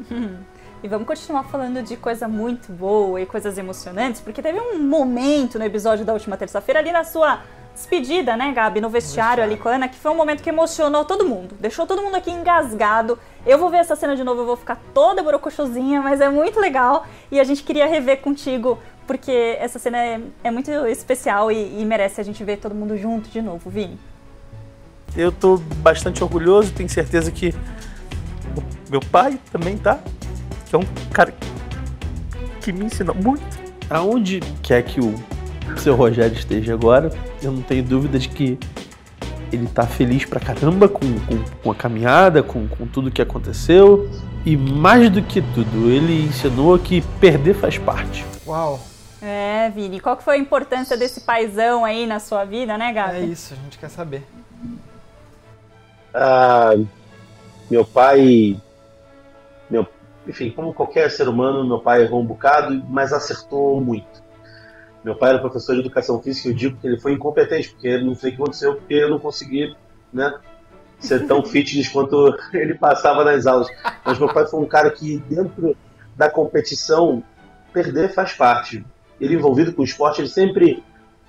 E 0.80 0.86
vamos 0.86 1.08
continuar 1.08 1.42
falando 1.42 1.82
de 1.82 1.96
coisa 1.96 2.28
muito 2.28 2.70
boa 2.70 3.20
e 3.20 3.26
coisas 3.26 3.58
emocionantes, 3.58 4.20
porque 4.20 4.40
teve 4.40 4.60
um 4.60 4.78
momento 4.78 5.58
no 5.58 5.64
episódio 5.64 6.04
da 6.04 6.12
última 6.12 6.36
terça-feira 6.36 6.78
ali 6.78 6.92
na 6.92 7.02
sua 7.02 7.40
despedida, 7.74 8.36
né, 8.36 8.52
Gabi, 8.52 8.80
no 8.80 8.88
vestiário, 8.88 9.42
ali 9.42 9.56
com 9.56 9.68
a 9.68 9.72
Ana, 9.72 9.88
que 9.88 9.96
foi 9.96 10.12
um 10.12 10.14
momento 10.14 10.40
que 10.40 10.48
emocionou 10.48 11.04
todo 11.04 11.24
mundo. 11.24 11.56
Deixou 11.58 11.84
todo 11.84 12.00
mundo 12.00 12.14
aqui 12.14 12.30
engasgado. 12.30 13.18
Eu 13.44 13.58
vou 13.58 13.70
ver 13.70 13.78
essa 13.78 13.96
cena 13.96 14.14
de 14.14 14.22
novo, 14.22 14.42
eu 14.42 14.46
vou 14.46 14.56
ficar 14.56 14.80
toda 14.94 15.20
borocochosinha, 15.20 16.00
mas 16.00 16.20
é 16.20 16.28
muito 16.28 16.60
legal. 16.60 17.04
E 17.28 17.40
a 17.40 17.44
gente 17.44 17.64
queria 17.64 17.88
rever 17.88 18.20
contigo 18.20 18.78
porque 19.08 19.56
essa 19.58 19.78
cena 19.78 19.96
é, 19.96 20.20
é 20.44 20.50
muito 20.50 20.70
especial 20.86 21.50
e, 21.50 21.80
e, 21.80 21.84
merece 21.86 22.20
a 22.20 22.24
gente 22.24 22.44
ver 22.44 22.58
todo 22.58 22.74
mundo 22.74 22.94
junto 22.98 23.30
de 23.30 23.40
novo, 23.40 23.70
Vini. 23.70 23.98
Eu 25.16 25.32
tô 25.32 25.56
bastante 25.78 26.22
orgulhoso, 26.22 26.70
tenho 26.72 26.90
certeza 26.90 27.32
que 27.32 27.54
meu 28.90 29.00
pai 29.00 29.40
também 29.50 29.78
tá. 29.78 29.98
Que 30.68 30.76
é 30.76 30.78
um 30.78 30.84
cara 31.10 31.32
que 32.60 32.70
me 32.70 32.84
ensinou 32.84 33.14
muito. 33.14 33.42
Aonde 33.88 34.40
quer 34.62 34.82
que 34.82 35.00
o 35.00 35.14
seu 35.78 35.96
Rogério 35.96 36.36
esteja 36.36 36.74
agora, 36.74 37.10
eu 37.42 37.50
não 37.50 37.62
tenho 37.62 37.82
dúvida 37.82 38.18
de 38.18 38.28
que 38.28 38.58
ele 39.50 39.66
tá 39.68 39.86
feliz 39.86 40.26
pra 40.26 40.38
caramba 40.38 40.86
com, 40.86 41.06
com, 41.20 41.42
com 41.62 41.70
a 41.70 41.74
caminhada, 41.74 42.42
com, 42.42 42.68
com 42.68 42.86
tudo 42.86 43.10
que 43.10 43.22
aconteceu. 43.22 44.10
E 44.44 44.54
mais 44.54 45.08
do 45.08 45.22
que 45.22 45.40
tudo, 45.40 45.90
ele 45.90 46.26
ensinou 46.26 46.78
que 46.78 47.00
perder 47.18 47.54
faz 47.54 47.78
parte. 47.78 48.22
Uau! 48.46 48.78
É, 49.20 49.68
Vini, 49.70 49.98
qual 49.98 50.16
que 50.16 50.22
foi 50.22 50.36
a 50.36 50.38
importância 50.38 50.96
desse 50.96 51.22
paizão 51.22 51.84
aí 51.84 52.06
na 52.06 52.20
sua 52.20 52.44
vida, 52.44 52.78
né, 52.78 52.92
Gabi? 52.92 53.16
É 53.16 53.20
isso, 53.20 53.54
a 53.54 53.56
gente 53.56 53.78
quer 53.78 53.90
saber. 53.90 54.24
Ah, 56.14 56.74
meu 57.70 57.84
pai, 57.84 58.60
meu, 59.68 59.86
enfim, 60.26 60.50
como 60.50 60.72
qualquer 60.72 61.10
ser 61.10 61.28
humano, 61.28 61.66
meu 61.66 61.80
pai 61.80 62.02
errou 62.02 62.22
um 62.22 62.26
bocado, 62.26 62.82
mas 62.88 63.12
acertou 63.12 63.80
muito. 63.80 64.22
Meu 65.02 65.16
pai 65.16 65.30
era 65.30 65.38
professor 65.40 65.74
de 65.74 65.80
educação 65.80 66.20
física 66.22 66.48
e 66.48 66.52
eu 66.52 66.56
digo 66.56 66.76
que 66.80 66.86
ele 66.86 67.00
foi 67.00 67.12
incompetente, 67.12 67.70
porque 67.70 67.98
não 67.98 68.14
sei 68.14 68.30
o 68.30 68.36
que 68.36 68.42
aconteceu, 68.42 68.74
porque 68.76 68.94
eu 68.94 69.10
não 69.10 69.18
consegui, 69.18 69.76
né, 70.12 70.32
ser 71.00 71.26
tão 71.26 71.42
fitness 71.46 71.88
quanto 71.88 72.36
ele 72.52 72.74
passava 72.74 73.24
nas 73.24 73.46
aulas. 73.46 73.68
Mas 74.04 74.18
meu 74.18 74.32
pai 74.32 74.46
foi 74.46 74.60
um 74.60 74.66
cara 74.66 74.90
que, 74.90 75.18
dentro 75.28 75.76
da 76.16 76.30
competição, 76.30 77.22
perder 77.72 78.14
faz 78.14 78.32
parte 78.32 78.84
ele 79.20 79.34
envolvido 79.34 79.72
com 79.72 79.82
o 79.82 79.84
esporte, 79.84 80.20
ele 80.20 80.28
sempre 80.28 80.82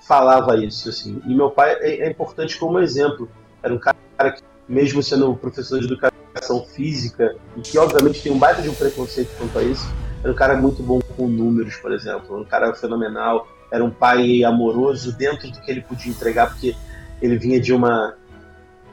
falava 0.08 0.56
isso, 0.58 0.90
assim. 0.90 1.22
E 1.26 1.36
meu 1.36 1.52
pai 1.52 1.74
é, 1.80 2.08
é 2.08 2.10
importante 2.10 2.58
como 2.58 2.80
exemplo. 2.80 3.30
Era 3.62 3.74
um 3.74 3.80
cara 3.80 4.32
que, 4.32 4.42
mesmo 4.68 5.04
sendo 5.04 5.36
professor 5.36 5.80
de 5.80 5.86
educação 5.86 6.64
física, 6.66 7.36
e 7.58 7.62
que 7.62 7.78
obviamente 7.78 8.22
tem 8.22 8.32
um 8.32 8.40
baita 8.40 8.62
de 8.62 8.70
um 8.70 8.74
preconceito 8.74 9.30
quanto 9.38 9.60
a 9.60 9.64
isso, 9.64 9.86
era 10.24 10.32
um 10.32 10.36
cara 10.36 10.56
muito 10.58 10.82
bom 10.84 11.00
com 11.00 11.28
números, 11.28 11.76
por 11.78 11.92
exemplo. 11.92 12.40
Um 12.40 12.46
cara 12.46 12.74
fenomenal. 12.74 13.48
Era 13.72 13.84
um 13.84 13.92
pai 13.92 14.44
amoroso 14.44 15.16
dentro 15.16 15.50
do 15.52 15.62
que 15.62 15.70
ele 15.70 15.82
podia 15.82 16.12
entregar, 16.12 16.50
porque 16.50 16.76
ele 17.22 17.38
vinha 17.38 17.60
de 17.60 17.74
uma 17.74 18.16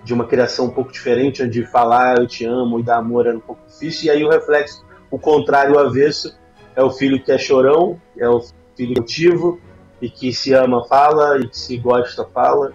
de 0.04 0.14
uma 0.14 0.24
criação 0.24 0.66
um 0.66 0.70
pouco 0.70 0.92
diferente, 0.92 1.42
onde 1.42 1.66
falar 1.66 2.18
eu 2.18 2.28
te 2.28 2.44
amo 2.44 2.78
e 2.78 2.82
dar 2.84 2.98
amor 2.98 3.26
era 3.26 3.36
um 3.36 3.40
pouco 3.40 3.60
difícil, 3.66 4.06
e 4.06 4.10
aí 4.10 4.24
o 4.24 4.30
reflexo, 4.30 4.86
o 5.10 5.18
contrário, 5.18 5.74
o 5.74 5.78
avesso, 5.80 6.32
é 6.76 6.82
o 6.82 6.92
filho 6.92 7.20
que 7.20 7.32
é 7.32 7.36
chorão, 7.36 8.00
é 8.16 8.28
o 8.28 8.40
filho 8.76 8.94
motivo 8.96 9.60
e 10.00 10.10
que 10.10 10.32
se 10.32 10.52
ama 10.52 10.84
fala 10.86 11.38
e 11.38 11.48
que 11.48 11.58
se 11.58 11.76
gosta 11.78 12.24
fala. 12.26 12.72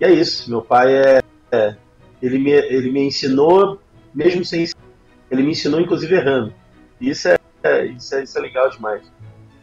E 0.00 0.04
é 0.04 0.10
isso. 0.10 0.50
Meu 0.50 0.62
pai 0.62 0.94
é, 0.94 1.22
é 1.50 1.76
ele 2.22 2.38
me 2.38 2.50
ele 2.50 2.90
me 2.90 3.06
ensinou 3.06 3.80
mesmo 4.14 4.44
sem 4.44 4.66
ele 5.30 5.42
me 5.42 5.52
ensinou 5.52 5.80
inclusive 5.80 6.14
errando. 6.14 6.52
E 7.00 7.10
isso 7.10 7.28
é, 7.28 7.38
é 7.62 7.86
isso 7.86 8.14
é, 8.14 8.22
isso 8.22 8.38
é 8.38 8.42
legal 8.42 8.68
demais. 8.70 9.02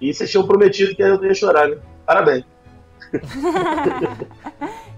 E 0.01 0.13
vocês 0.13 0.29
tinham 0.29 0.47
prometido 0.47 0.95
que 0.95 1.01
eu 1.01 1.17
não 1.17 1.25
ia 1.25 1.33
chorar, 1.33 1.67
né? 1.67 1.77
Parabéns. 2.05 2.45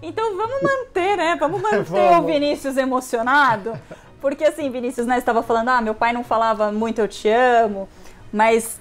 Então 0.01 0.36
vamos 0.36 0.62
manter, 0.62 1.17
né? 1.17 1.36
Vamos 1.39 1.62
manter 1.62 1.84
Vamos. 1.91 2.24
o 2.24 2.25
Vinícius 2.25 2.77
emocionado. 2.77 3.77
Porque 4.22 4.43
assim, 4.43 4.69
Vinícius, 4.69 5.05
né, 5.05 5.17
estava 5.17 5.41
falando, 5.41 5.69
ah, 5.69 5.81
meu 5.81 5.96
pai 5.96 6.12
não 6.12 6.24
falava 6.24 6.72
muito 6.72 7.00
eu 7.00 7.08
te 7.08 7.29
amo, 7.29 7.88
mas 8.31 8.79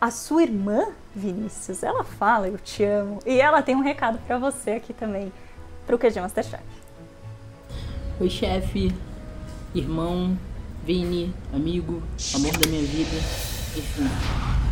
a 0.00 0.10
sua 0.10 0.42
irmã, 0.42 0.86
Vinícius, 1.14 1.82
ela 1.82 2.04
fala 2.04 2.48
eu 2.48 2.58
te 2.58 2.84
amo. 2.84 3.18
E 3.26 3.40
ela 3.40 3.62
tem 3.62 3.74
um 3.74 3.82
recado 3.82 4.18
pra 4.26 4.38
você 4.38 4.72
aqui 4.72 4.92
também, 4.92 5.32
pro 5.86 5.98
QG 5.98 6.20
Masterchef. 6.20 6.62
Oi, 8.20 8.30
chefe, 8.30 8.94
irmão, 9.74 10.36
Vini, 10.84 11.34
amigo, 11.52 12.02
amor 12.34 12.56
da 12.56 12.68
minha 12.68 12.82
vida. 12.82 13.16
Enfim, 13.76 14.08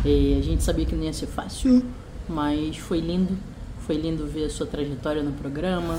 é, 0.05 0.39
a 0.39 0.41
gente 0.41 0.63
sabia 0.63 0.85
que 0.85 0.95
não 0.95 1.03
ia 1.03 1.13
ser 1.13 1.27
fácil, 1.27 1.83
mas 2.27 2.77
foi 2.77 2.99
lindo. 2.99 3.37
Foi 3.81 3.95
lindo 3.95 4.25
ver 4.25 4.45
a 4.45 4.49
sua 4.49 4.65
trajetória 4.65 5.23
no 5.23 5.31
programa. 5.33 5.97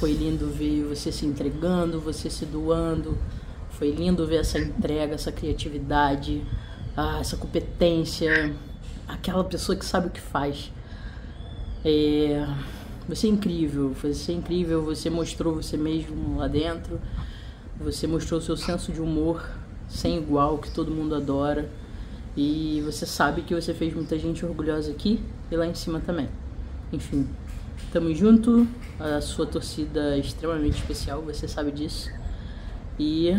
Foi 0.00 0.12
lindo 0.12 0.48
ver 0.48 0.84
você 0.84 1.12
se 1.12 1.26
entregando, 1.26 2.00
você 2.00 2.30
se 2.30 2.46
doando. 2.46 3.16
Foi 3.70 3.90
lindo 3.90 4.26
ver 4.26 4.40
essa 4.40 4.58
entrega, 4.58 5.14
essa 5.14 5.30
criatividade, 5.30 6.42
ah, 6.96 7.18
essa 7.20 7.36
competência. 7.36 8.54
Aquela 9.06 9.44
pessoa 9.44 9.76
que 9.76 9.84
sabe 9.84 10.08
o 10.08 10.10
que 10.10 10.20
faz. 10.20 10.72
É, 11.84 12.46
você 13.08 13.26
é 13.26 13.30
incrível, 13.30 13.92
você 14.00 14.32
é 14.32 14.34
incrível, 14.34 14.82
você 14.82 15.10
mostrou 15.10 15.54
você 15.54 15.76
mesmo 15.76 16.38
lá 16.38 16.48
dentro. 16.48 17.00
Você 17.80 18.06
mostrou 18.06 18.40
seu 18.40 18.56
senso 18.56 18.92
de 18.92 19.00
humor 19.00 19.44
sem 19.88 20.16
igual, 20.16 20.58
que 20.58 20.70
todo 20.70 20.90
mundo 20.90 21.14
adora. 21.14 21.68
E 22.36 22.82
você 22.84 23.04
sabe 23.04 23.42
que 23.42 23.54
você 23.54 23.74
fez 23.74 23.92
muita 23.92 24.18
gente 24.18 24.44
orgulhosa 24.44 24.90
aqui 24.90 25.20
e 25.50 25.56
lá 25.56 25.66
em 25.66 25.74
cima 25.74 26.00
também. 26.00 26.28
Enfim, 26.92 27.28
tamo 27.92 28.14
junto. 28.14 28.66
A 28.98 29.20
sua 29.20 29.46
torcida 29.46 30.14
é 30.14 30.18
extremamente 30.18 30.78
especial, 30.78 31.22
você 31.22 31.46
sabe 31.46 31.72
disso. 31.72 32.10
E 32.98 33.36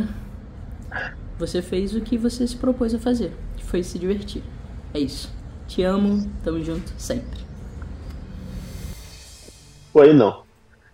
você 1.38 1.62
fez 1.62 1.96
o 1.96 2.02
que 2.02 2.18
você 2.18 2.48
se 2.48 2.56
propôs 2.56 2.94
a 2.94 3.00
fazer, 3.00 3.34
foi 3.74 3.82
se 3.82 3.98
divertir. 3.98 4.44
É 4.94 5.00
isso. 5.00 5.34
Te 5.68 5.82
amo, 5.82 6.30
tamo 6.44 6.64
junto 6.64 6.94
sempre. 6.96 7.40
Pô, 9.92 10.02
aí 10.02 10.14
não. 10.14 10.44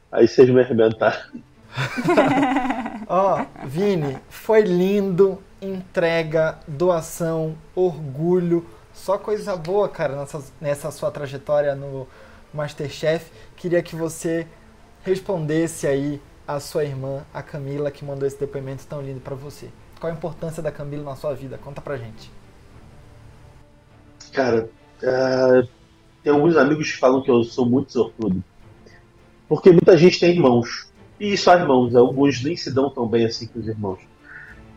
Aí 0.09 0.25
vocês 0.25 0.49
me 0.49 0.61
arrebentaram. 0.61 1.19
Ó, 3.05 3.45
Vini, 3.65 4.17
foi 4.29 4.61
lindo. 4.61 5.43
Entrega, 5.61 6.57
doação, 6.65 7.57
orgulho. 7.75 8.65
Só 8.93 9.17
coisa 9.17 9.57
boa, 9.57 9.89
cara, 9.89 10.15
nessa, 10.15 10.41
nessa 10.61 10.89
sua 10.89 11.11
trajetória 11.11 11.75
no 11.75 12.07
Masterchef. 12.53 13.29
Queria 13.57 13.83
que 13.83 13.93
você 13.93 14.47
respondesse 15.03 15.85
aí 15.85 16.21
a 16.47 16.61
sua 16.61 16.85
irmã, 16.85 17.25
a 17.33 17.43
Camila, 17.43 17.91
que 17.91 18.05
mandou 18.05 18.25
esse 18.25 18.39
depoimento 18.39 18.87
tão 18.87 19.01
lindo 19.01 19.19
pra 19.19 19.35
você. 19.35 19.67
Qual 19.99 20.09
a 20.09 20.15
importância 20.15 20.63
da 20.63 20.71
Camila 20.71 21.03
na 21.03 21.17
sua 21.17 21.33
vida? 21.33 21.57
Conta 21.57 21.81
pra 21.81 21.97
gente. 21.97 22.38
Cara, 24.33 24.69
ah, 25.03 25.63
tem 26.23 26.33
alguns 26.33 26.55
amigos 26.57 26.91
que 26.91 26.97
falam 26.97 27.21
que 27.21 27.31
eu 27.31 27.43
sou 27.43 27.65
muito 27.65 27.91
sortudo. 27.91 28.43
Porque 29.47 29.71
muita 29.71 29.97
gente 29.97 30.19
tem 30.19 30.31
irmãos. 30.31 30.89
E 31.19 31.35
só 31.35 31.55
irmãos, 31.55 31.95
alguns 31.95 32.43
nem 32.43 32.55
se 32.55 32.71
dão 32.71 32.89
tão 32.89 33.07
bem 33.07 33.25
assim 33.25 33.47
com 33.47 33.59
os 33.59 33.67
irmãos. 33.67 33.99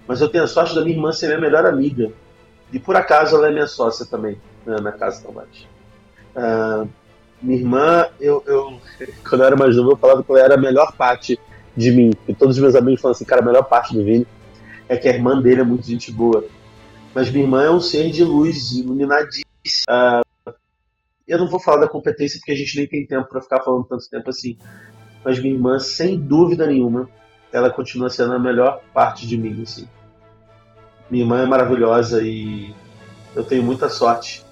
Mas 0.06 0.20
eu 0.20 0.28
tenho 0.28 0.44
a 0.44 0.48
sorte 0.48 0.74
da 0.74 0.82
minha 0.82 0.96
irmã 0.96 1.12
ser 1.12 1.26
minha 1.26 1.40
melhor 1.40 1.66
amiga. 1.66 2.10
E 2.72 2.78
por 2.78 2.96
acaso 2.96 3.36
ela 3.36 3.48
é 3.48 3.52
minha 3.52 3.66
sócia 3.66 4.06
também, 4.06 4.40
na 4.64 4.80
minha 4.80 4.92
casa 4.92 5.22
Tomate. 5.22 5.68
Ah, 6.34 6.86
minha 7.40 7.58
irmã, 7.58 8.06
eu, 8.20 8.42
eu, 8.46 8.80
quando 9.28 9.42
eu 9.42 9.46
era 9.46 9.56
mais 9.56 9.76
novo, 9.76 9.92
eu 9.92 9.96
falava 9.96 10.22
que 10.22 10.30
ela 10.30 10.40
era 10.40 10.54
a 10.54 10.58
melhor 10.58 10.92
parte 10.92 11.38
de 11.76 11.90
mim. 11.92 12.10
Porque 12.12 12.34
todos 12.34 12.56
os 12.56 12.62
meus 12.62 12.74
amigos 12.74 13.00
falam 13.00 13.12
assim, 13.12 13.24
cara, 13.24 13.42
a 13.42 13.44
melhor 13.44 13.64
parte 13.64 13.94
do 13.94 14.02
Vini 14.02 14.26
é 14.88 14.96
que 14.96 15.08
a 15.08 15.12
irmã 15.12 15.40
dele 15.40 15.60
é 15.60 15.64
muito 15.64 15.86
gente 15.86 16.10
boa. 16.10 16.44
Mas 17.14 17.30
minha 17.30 17.44
irmã 17.44 17.64
é 17.64 17.70
um 17.70 17.80
ser 17.80 18.10
de 18.10 18.24
luz, 18.24 18.72
iluminadíssima. 18.72 19.44
Ah, 19.88 20.22
eu 21.26 21.38
não 21.38 21.48
vou 21.48 21.60
falar 21.60 21.82
da 21.82 21.88
competência 21.88 22.38
porque 22.38 22.52
a 22.52 22.56
gente 22.56 22.76
nem 22.76 22.86
tem 22.86 23.06
tempo 23.06 23.28
para 23.28 23.40
ficar 23.40 23.62
falando 23.62 23.84
tanto 23.84 24.08
tempo 24.08 24.28
assim. 24.30 24.56
Mas 25.24 25.38
minha 25.38 25.54
irmã, 25.54 25.78
sem 25.78 26.18
dúvida 26.18 26.66
nenhuma, 26.66 27.08
ela 27.52 27.70
continua 27.70 28.10
sendo 28.10 28.32
a 28.32 28.38
melhor 28.38 28.82
parte 28.92 29.26
de 29.26 29.36
mim, 29.36 29.62
assim. 29.62 29.88
Minha 31.10 31.24
irmã 31.24 31.42
é 31.42 31.46
maravilhosa 31.46 32.22
e 32.22 32.74
eu 33.36 33.44
tenho 33.44 33.62
muita 33.62 33.88
sorte 33.88 34.44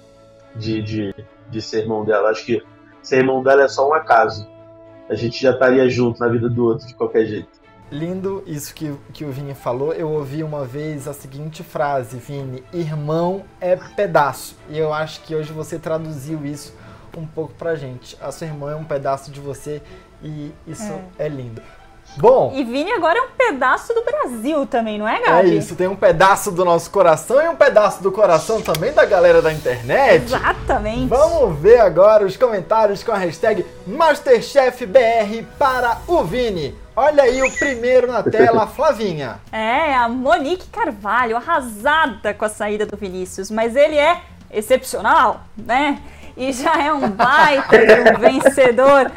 de, 0.55 0.81
de, 0.81 1.15
de 1.49 1.61
ser 1.61 1.79
irmão 1.79 2.05
dela. 2.05 2.29
Acho 2.29 2.45
que 2.45 2.63
ser 3.01 3.17
irmão 3.17 3.43
dela 3.43 3.63
é 3.63 3.67
só 3.67 3.89
um 3.89 3.93
acaso. 3.93 4.47
A 5.09 5.15
gente 5.15 5.41
já 5.41 5.51
estaria 5.51 5.89
junto 5.89 6.19
na 6.19 6.27
vida 6.27 6.47
do 6.47 6.63
outro 6.63 6.87
de 6.87 6.93
qualquer 6.93 7.25
jeito. 7.25 7.60
Lindo 7.91 8.41
isso 8.47 8.73
que, 8.73 8.95
que 9.11 9.25
o 9.25 9.31
Vini 9.31 9.53
falou. 9.53 9.91
Eu 9.91 10.09
ouvi 10.09 10.43
uma 10.43 10.63
vez 10.63 11.09
a 11.09 11.13
seguinte 11.13 11.61
frase, 11.61 12.17
Vini: 12.17 12.63
irmão 12.71 13.43
é 13.59 13.75
pedaço. 13.75 14.55
E 14.69 14.77
eu 14.77 14.93
acho 14.93 15.19
que 15.21 15.35
hoje 15.35 15.51
você 15.51 15.77
traduziu 15.77 16.45
isso 16.45 16.73
um 17.17 17.25
pouco 17.27 17.53
pra 17.53 17.75
gente. 17.75 18.17
A 18.21 18.31
sua 18.31 18.47
irmã 18.47 18.71
é 18.71 18.75
um 18.75 18.85
pedaço 18.85 19.29
de 19.29 19.41
você 19.41 19.81
e 20.23 20.53
isso 20.65 20.93
é, 21.19 21.27
lindo. 21.27 21.61
Bom, 22.17 22.51
E 22.53 22.63
Vini 22.63 22.91
agora 22.91 23.17
é 23.17 23.21
um 23.21 23.31
pedaço 23.37 23.93
do 23.93 24.03
Brasil 24.03 24.65
também, 24.65 24.97
não 24.97 25.07
é, 25.07 25.17
é 25.17 25.25
Gabi? 25.25 25.57
isso. 25.57 25.75
Tem 25.75 25.87
um 25.87 25.95
pedaço 25.95 26.51
do 26.51 26.65
nosso 26.65 26.89
coração 26.91 27.41
e 27.41 27.47
um 27.47 27.55
pedaço 27.55 28.03
do 28.03 28.11
coração 28.11 28.61
também 28.61 28.91
da 28.91 29.05
galera 29.05 29.41
da 29.41 29.51
internet. 29.51 30.25
Exatamente. 30.25 31.07
Vamos 31.07 31.57
ver 31.59 31.79
agora 31.79 32.25
os 32.25 32.35
comentários 32.35 33.01
com 33.03 33.11
a 33.11 33.17
hashtag 33.17 33.65
MasterchefBR 33.87 35.45
para 35.57 36.01
o 36.07 36.23
Vini. 36.23 36.75
Olha 36.95 37.23
aí 37.23 37.41
o 37.41 37.51
primeiro 37.57 38.11
na 38.11 38.21
tela, 38.21 38.67
Flavinha. 38.75 39.39
É, 39.51 39.95
a 39.95 40.09
Monique 40.09 40.67
Carvalho, 40.67 41.37
arrasada 41.37 42.33
com 42.33 42.45
a 42.45 42.49
saída 42.49 42.85
do 42.85 42.97
Vinícius, 42.97 43.49
mas 43.49 43.75
ele 43.75 43.97
é 43.97 44.21
excepcional, 44.51 45.41
né? 45.57 46.01
E 46.35 46.51
já 46.51 46.81
é 46.81 46.93
um 46.93 47.09
baita 47.09 47.77
de 47.77 48.09
um 48.09 48.17
vencedor 48.19 49.11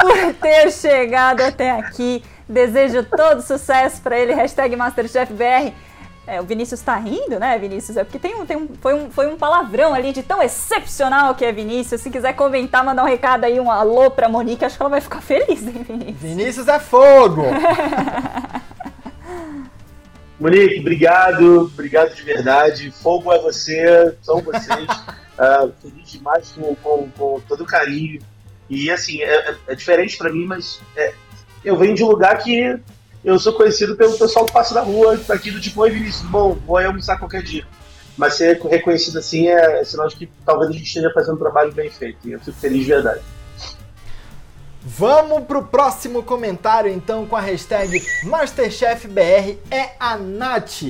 por 0.00 0.34
ter 0.34 0.70
chegado 0.72 1.42
até 1.42 1.70
aqui. 1.70 2.24
Desejo 2.48 3.04
todo 3.04 3.40
sucesso 3.40 4.02
para 4.02 4.18
ele, 4.18 4.34
hashtag 4.34 4.74
MasterchefBR. 4.76 5.72
É, 6.32 6.40
o 6.40 6.44
Vinícius 6.44 6.80
tá 6.80 6.96
rindo, 6.96 7.38
né, 7.38 7.58
Vinícius? 7.58 7.98
É 7.98 8.04
porque 8.04 8.18
tem 8.18 8.34
um, 8.34 8.46
tem 8.46 8.56
um, 8.56 8.66
foi, 8.80 8.94
um, 8.94 9.10
foi 9.10 9.26
um 9.26 9.36
palavrão 9.36 9.92
ali 9.92 10.14
de 10.14 10.22
tão 10.22 10.42
excepcional 10.42 11.34
que 11.34 11.44
é 11.44 11.52
Vinícius. 11.52 12.00
Se 12.00 12.08
quiser 12.08 12.32
comentar, 12.32 12.82
mandar 12.82 13.02
um 13.04 13.06
recado 13.06 13.44
aí, 13.44 13.60
um 13.60 13.70
alô 13.70 14.10
pra 14.10 14.30
Monique, 14.30 14.64
acho 14.64 14.78
que 14.78 14.82
ela 14.82 14.88
vai 14.88 15.02
ficar 15.02 15.20
feliz, 15.20 15.60
hein, 15.66 15.84
Vinícius? 15.86 16.16
Vinícius 16.20 16.68
é 16.68 16.80
fogo! 16.80 17.42
Monique, 20.40 20.80
obrigado, 20.80 21.66
obrigado 21.72 22.14
de 22.14 22.22
verdade. 22.22 22.90
Fogo 22.90 23.30
é 23.30 23.38
você, 23.38 24.16
são 24.22 24.40
vocês. 24.40 24.86
Ah, 25.38 25.66
feliz 25.80 26.10
demais 26.10 26.52
com, 26.52 26.74
com, 26.76 27.08
com 27.16 27.40
todo 27.48 27.62
o 27.62 27.66
carinho. 27.66 28.20
E 28.68 28.90
assim, 28.90 29.22
é, 29.22 29.34
é- 29.50 29.56
é 29.68 29.74
diferente 29.74 30.16
pra 30.16 30.30
mim, 30.30 30.44
mas 30.44 30.78
é, 30.94 31.14
eu 31.64 31.76
venho 31.76 31.94
de 31.94 32.04
um 32.04 32.08
lugar 32.08 32.36
que 32.38 32.78
eu 33.24 33.38
sou 33.38 33.52
conhecido 33.52 33.96
pelo 33.96 34.18
pessoal 34.18 34.46
que 34.46 34.52
passa 34.52 34.74
na 34.74 34.80
rua, 34.80 35.20
aqui 35.28 35.50
do 35.50 35.60
tipo, 35.60 35.80
oi 35.80 35.90
Vinícius, 35.90 36.28
bom, 36.28 36.56
vou 36.66 36.78
almoçar 36.78 37.18
qualquer 37.18 37.42
dia. 37.42 37.64
Mas 38.16 38.34
ser 38.34 38.60
reconhecido 38.60 39.18
assim 39.18 39.48
é, 39.48 39.80
é 39.80 39.84
sinal 39.84 40.08
de 40.08 40.16
que 40.16 40.30
talvez 40.44 40.70
a 40.70 40.72
gente 40.72 40.84
esteja 40.84 41.10
fazendo 41.14 41.36
um 41.36 41.38
trabalho 41.38 41.72
bem 41.72 41.88
feito. 41.88 42.28
E 42.28 42.32
eu 42.32 42.40
fico 42.40 42.58
feliz 42.58 42.84
de 42.84 42.90
verdade. 42.90 43.20
Vamos 44.84 45.44
pro 45.44 45.62
próximo 45.62 46.22
comentário 46.22 46.90
então 46.90 47.24
com 47.24 47.36
a 47.36 47.40
hashtag 47.40 48.02
MasterchefBR 48.24 49.58
é 49.70 49.92
a 49.98 50.18
Nath. 50.18 50.82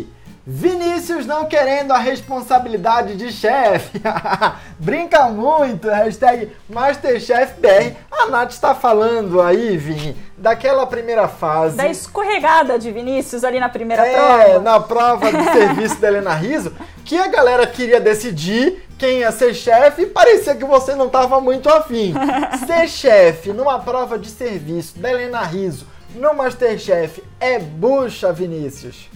Vinícius 0.45 1.25
não 1.25 1.45
querendo 1.45 1.93
a 1.93 1.99
responsabilidade 1.99 3.17
de 3.17 3.31
chefe. 3.33 4.01
Brinca 4.79 5.27
muito, 5.29 5.89
hashtag 5.89 6.51
MasterchefBR. 6.69 7.97
A 8.11 8.27
Nath 8.27 8.51
está 8.51 8.75
falando 8.75 9.41
aí, 9.41 9.77
Vini, 9.77 10.17
daquela 10.37 10.85
primeira 10.87 11.29
fase. 11.29 11.77
Da 11.77 11.87
escorregada 11.87 12.77
de 12.79 12.91
Vinícius 12.91 13.45
ali 13.45 13.61
na 13.61 13.69
primeira 13.69 14.05
É, 14.07 14.15
prova. 14.15 14.59
na 14.61 14.81
prova 14.81 15.33
de 15.33 15.45
serviço 15.53 16.01
da 16.01 16.09
Helena 16.09 16.35
Riso, 16.35 16.73
que 17.05 17.17
a 17.17 17.29
galera 17.29 17.67
queria 17.67 18.01
decidir 18.01 18.85
quem 18.99 19.21
ia 19.21 19.31
ser 19.31 19.55
chefe 19.55 20.03
e 20.03 20.07
parecia 20.07 20.57
que 20.57 20.65
você 20.65 20.95
não 20.97 21.07
estava 21.07 21.41
muito 21.41 21.69
afim. 21.69 22.15
ser 22.67 22.89
chefe 22.89 23.53
numa 23.53 23.79
prova 23.79 24.19
de 24.19 24.29
serviço 24.29 24.99
da 24.99 25.11
Helena 25.11 25.43
Riso 25.43 25.87
no 26.17 26.35
Masterchef 26.35 27.23
é 27.41 27.59
bucha, 27.59 28.33
Vinícius. 28.33 29.09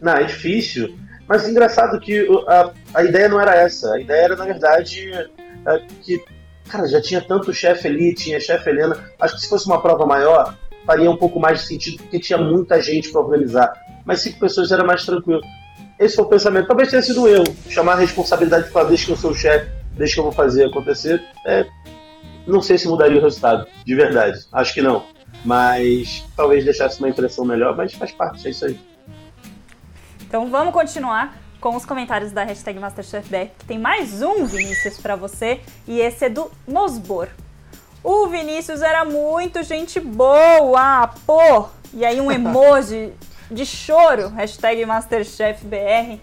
Não, 0.00 0.12
é 0.12 0.24
difícil. 0.24 0.96
Mas 1.28 1.48
engraçado 1.48 2.00
que 2.00 2.26
a, 2.48 2.72
a 2.94 3.04
ideia 3.04 3.28
não 3.28 3.40
era 3.40 3.54
essa. 3.54 3.94
A 3.94 4.00
ideia 4.00 4.24
era, 4.24 4.36
na 4.36 4.44
verdade, 4.44 5.12
é, 5.12 5.80
que, 6.02 6.22
cara, 6.68 6.88
já 6.88 7.00
tinha 7.00 7.20
tanto 7.20 7.52
chefe 7.52 7.86
ali, 7.86 8.14
tinha 8.14 8.40
chefe 8.40 8.70
Helena. 8.70 8.98
Acho 9.20 9.36
que 9.36 9.42
se 9.42 9.48
fosse 9.48 9.66
uma 9.66 9.80
prova 9.80 10.04
maior, 10.04 10.56
faria 10.84 11.10
um 11.10 11.16
pouco 11.16 11.38
mais 11.38 11.60
de 11.60 11.66
sentido, 11.66 11.98
porque 11.98 12.18
tinha 12.18 12.38
muita 12.38 12.80
gente 12.80 13.10
para 13.10 13.20
organizar. 13.20 13.72
Mas 14.04 14.20
cinco 14.20 14.40
pessoas 14.40 14.72
era 14.72 14.82
mais 14.82 15.04
tranquilo. 15.04 15.40
Esse 16.00 16.16
foi 16.16 16.24
o 16.24 16.28
pensamento. 16.28 16.66
Talvez 16.66 16.90
tenha 16.90 17.02
sido 17.02 17.28
eu. 17.28 17.44
Chamar 17.68 17.92
a 17.92 18.00
responsabilidade 18.00 18.70
para 18.70 18.88
deixa 18.88 19.06
que 19.06 19.12
eu 19.12 19.16
sou 19.16 19.30
o 19.30 19.34
chefe, 19.34 19.70
deixa 19.92 20.14
que 20.14 20.20
eu 20.20 20.24
vou 20.24 20.32
fazer 20.32 20.64
acontecer. 20.64 21.22
É, 21.46 21.66
não 22.46 22.60
sei 22.60 22.78
se 22.78 22.88
mudaria 22.88 23.18
o 23.18 23.22
resultado. 23.22 23.66
De 23.84 23.94
verdade. 23.94 24.40
Acho 24.52 24.74
que 24.74 24.82
não. 24.82 25.04
Mas 25.44 26.24
talvez 26.36 26.64
deixasse 26.64 26.98
uma 26.98 27.08
impressão 27.08 27.44
melhor, 27.44 27.76
mas 27.76 27.92
faz 27.92 28.10
parte, 28.12 28.46
é 28.46 28.50
isso 28.50 28.64
aí. 28.64 28.78
Então 30.30 30.48
vamos 30.48 30.72
continuar 30.72 31.36
com 31.60 31.74
os 31.74 31.84
comentários 31.84 32.30
da 32.30 32.44
hashtag 32.44 32.78
MasterChefBR, 32.78 33.50
que 33.58 33.64
tem 33.64 33.80
mais 33.80 34.22
um 34.22 34.44
Vinícius 34.46 34.96
para 34.96 35.16
você, 35.16 35.60
e 35.88 35.98
esse 35.98 36.26
é 36.26 36.28
do 36.28 36.48
Nosbor. 36.68 37.26
O 38.00 38.28
Vinícius 38.28 38.80
era 38.80 39.04
muito 39.04 39.60
gente 39.64 39.98
boa, 39.98 41.08
pô! 41.26 41.66
E 41.92 42.04
aí 42.04 42.20
um 42.20 42.30
emoji 42.30 43.12
de 43.50 43.66
choro, 43.66 44.28
hashtag 44.28 44.86
MasterChefBR. 44.86 46.20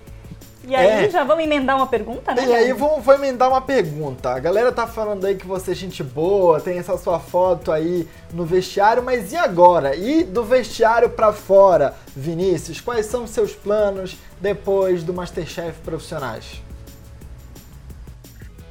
E 0.68 0.76
aí 0.76 1.06
É. 1.06 1.10
já 1.10 1.24
vamos 1.24 1.46
emendar 1.46 1.78
uma 1.78 1.88
pergunta, 1.88 2.36
né? 2.36 2.46
E 2.46 2.54
aí, 2.54 2.74
vou, 2.74 3.00
vou 3.00 3.16
emendar 3.16 3.48
uma 3.48 3.62
pergunta. 3.62 4.32
A 4.32 4.40
galera 4.40 4.70
tá 4.70 4.86
falando 4.86 5.24
aí 5.26 5.36
que 5.36 5.48
você 5.48 5.72
é 5.72 5.74
gente 5.74 6.04
boa, 6.04 6.60
tem 6.60 6.78
essa 6.78 6.98
sua 6.98 7.20
foto 7.20 7.72
aí 7.72 8.06
no 8.34 8.46
vestiário, 8.46 9.02
mas 9.02 9.32
e 9.32 9.38
agora? 9.38 9.96
E 9.96 10.26
do 10.26 10.44
vestiário 10.44 11.10
pra 11.10 11.32
fora, 11.32 11.94
Vinícius? 12.14 12.82
Quais 12.82 13.06
são 13.06 13.24
os 13.24 13.30
seus 13.30 13.54
planos 13.54 14.18
depois 14.42 15.04
do 15.04 15.14
Masterchef 15.14 15.80
Profissionais? 15.86 16.62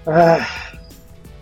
Ah, 0.07 0.47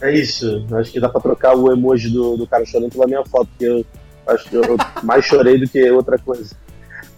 é 0.01 0.15
isso. 0.15 0.65
Acho 0.73 0.93
que 0.93 1.01
dá 1.01 1.09
pra 1.09 1.21
trocar 1.21 1.57
o 1.57 1.73
emoji 1.73 2.11
do, 2.11 2.37
do 2.37 2.47
cara 2.47 2.65
chorando 2.65 2.93
pela 2.93 3.07
minha 3.07 3.25
foto, 3.25 3.49
porque 3.49 3.65
eu 3.67 3.85
acho 4.27 4.49
que 4.49 4.55
eu, 4.55 4.63
eu 4.63 4.77
mais 5.03 5.25
chorei 5.25 5.59
do 5.59 5.69
que 5.69 5.91
outra 5.91 6.17
coisa. 6.17 6.55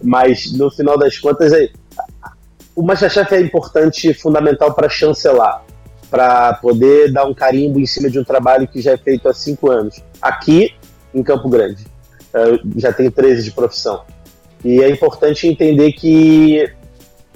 Mas 0.01 0.51
no 0.53 0.69
final 0.71 0.97
das 0.97 1.17
contas, 1.19 1.53
é, 1.53 1.69
o 2.77 2.83
Masterchef 2.83 3.33
é 3.33 3.41
importante, 3.41 4.13
fundamental 4.13 4.71
para 4.71 4.87
chancelar, 4.87 5.65
para 6.11 6.53
poder 6.53 7.11
dar 7.11 7.25
um 7.25 7.33
carimbo 7.33 7.79
em 7.79 7.87
cima 7.87 8.07
de 8.07 8.19
um 8.19 8.23
trabalho 8.23 8.67
que 8.67 8.79
já 8.79 8.91
é 8.91 8.97
feito 8.97 9.27
há 9.27 9.33
cinco 9.33 9.71
anos, 9.71 10.03
aqui 10.21 10.75
em 11.11 11.23
Campo 11.23 11.49
Grande. 11.49 11.87
Eu 12.31 12.59
já 12.75 12.93
tenho 12.93 13.09
13 13.09 13.45
de 13.45 13.51
profissão. 13.51 14.03
E 14.63 14.79
é 14.83 14.89
importante 14.91 15.47
entender 15.47 15.93
que, 15.93 16.71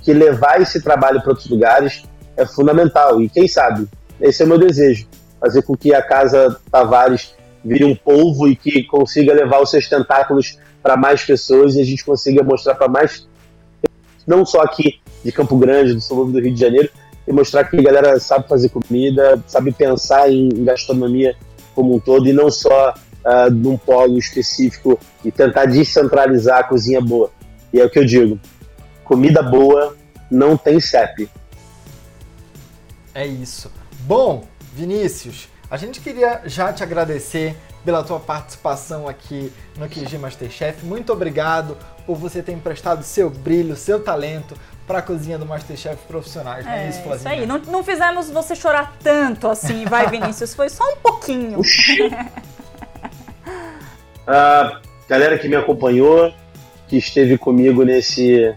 que 0.03 0.13
levar 0.13 0.61
esse 0.61 0.79
trabalho 0.79 1.19
para 1.21 1.31
outros 1.31 1.49
lugares 1.49 2.03
é 2.37 2.45
fundamental. 2.45 3.19
E 3.19 3.27
quem 3.27 3.47
sabe, 3.47 3.87
esse 4.19 4.43
é 4.43 4.45
o 4.45 4.47
meu 4.47 4.59
desejo, 4.59 5.07
fazer 5.39 5.63
com 5.63 5.75
que 5.75 5.91
a 5.91 6.03
Casa 6.03 6.55
Tavares 6.71 7.33
vire 7.65 7.83
um 7.83 7.95
polvo 7.95 8.47
e 8.47 8.55
que 8.55 8.83
consiga 8.83 9.33
levar 9.33 9.59
os 9.59 9.71
seus 9.71 9.89
tentáculos 9.89 10.59
para 10.83 10.95
mais 10.95 11.23
pessoas 11.23 11.73
e 11.73 11.81
a 11.81 11.83
gente 11.83 12.05
consiga 12.05 12.43
mostrar 12.43 12.75
para 12.75 12.87
mais, 12.87 13.27
não 14.27 14.45
só 14.45 14.61
aqui 14.61 15.01
de 15.23 15.31
Campo 15.31 15.57
Grande, 15.57 15.93
do 15.93 16.01
subúrbio 16.01 16.33
do 16.33 16.39
Rio 16.39 16.53
de 16.53 16.59
Janeiro, 16.59 16.89
e 17.27 17.31
mostrar 17.31 17.63
que 17.65 17.77
a 17.77 17.81
galera 17.81 18.19
sabe 18.19 18.47
fazer 18.47 18.69
comida, 18.69 19.41
sabe 19.47 19.71
pensar 19.71 20.31
em 20.31 20.49
gastronomia 20.63 21.35
como 21.75 21.95
um 21.95 21.99
todo 21.99 22.27
e 22.27 22.33
não 22.33 22.49
só 22.49 22.93
ah, 23.23 23.49
num 23.49 23.77
polo 23.77 24.17
específico 24.17 24.99
e 25.23 25.31
tentar 25.31 25.65
descentralizar 25.65 26.59
a 26.59 26.63
cozinha 26.63 26.99
boa. 26.99 27.31
E 27.71 27.79
é 27.79 27.85
o 27.85 27.89
que 27.89 27.99
eu 27.99 28.05
digo: 28.05 28.39
comida 29.03 29.43
boa 29.43 29.95
não 30.29 30.57
tem 30.57 30.79
CEP. 30.79 31.29
É 33.13 33.25
isso. 33.27 33.71
Bom, 34.07 34.45
Vinícius, 34.73 35.49
a 35.69 35.77
gente 35.77 35.99
queria 35.99 36.41
já 36.45 36.73
te 36.73 36.81
agradecer 36.81 37.55
pela 37.83 38.03
tua 38.03 38.19
participação 38.19 39.07
aqui 39.07 39.51
no 39.77 39.87
QG 39.87 40.17
Masterchef. 40.17 40.85
Muito 40.85 41.11
obrigado 41.11 41.77
por 42.05 42.15
você 42.15 42.41
ter 42.41 42.51
emprestado 42.51 43.03
seu 43.03 43.29
brilho, 43.29 43.75
seu 43.75 44.03
talento 44.03 44.55
para 44.85 44.99
a 44.99 45.01
cozinha 45.01 45.37
do 45.37 45.45
Masterchef 45.45 45.97
Profissionais. 46.07 46.65
não 46.65 46.71
é, 46.71 46.85
É, 46.85 46.89
isso, 46.89 47.15
isso 47.15 47.27
aí. 47.27 47.45
Não, 47.45 47.57
não 47.59 47.83
fizemos 47.83 48.29
você 48.29 48.55
chorar 48.55 48.97
tanto 49.01 49.47
assim, 49.47 49.85
vai, 49.85 50.07
Vinícius. 50.07 50.53
Foi 50.53 50.69
só 50.69 50.83
um 50.83 50.97
pouquinho. 50.97 51.61
a 54.27 54.81
galera 55.07 55.37
que 55.37 55.47
me 55.47 55.55
acompanhou, 55.55 56.33
que 56.87 56.97
esteve 56.97 57.37
comigo 57.37 57.83
nesse, 57.83 58.53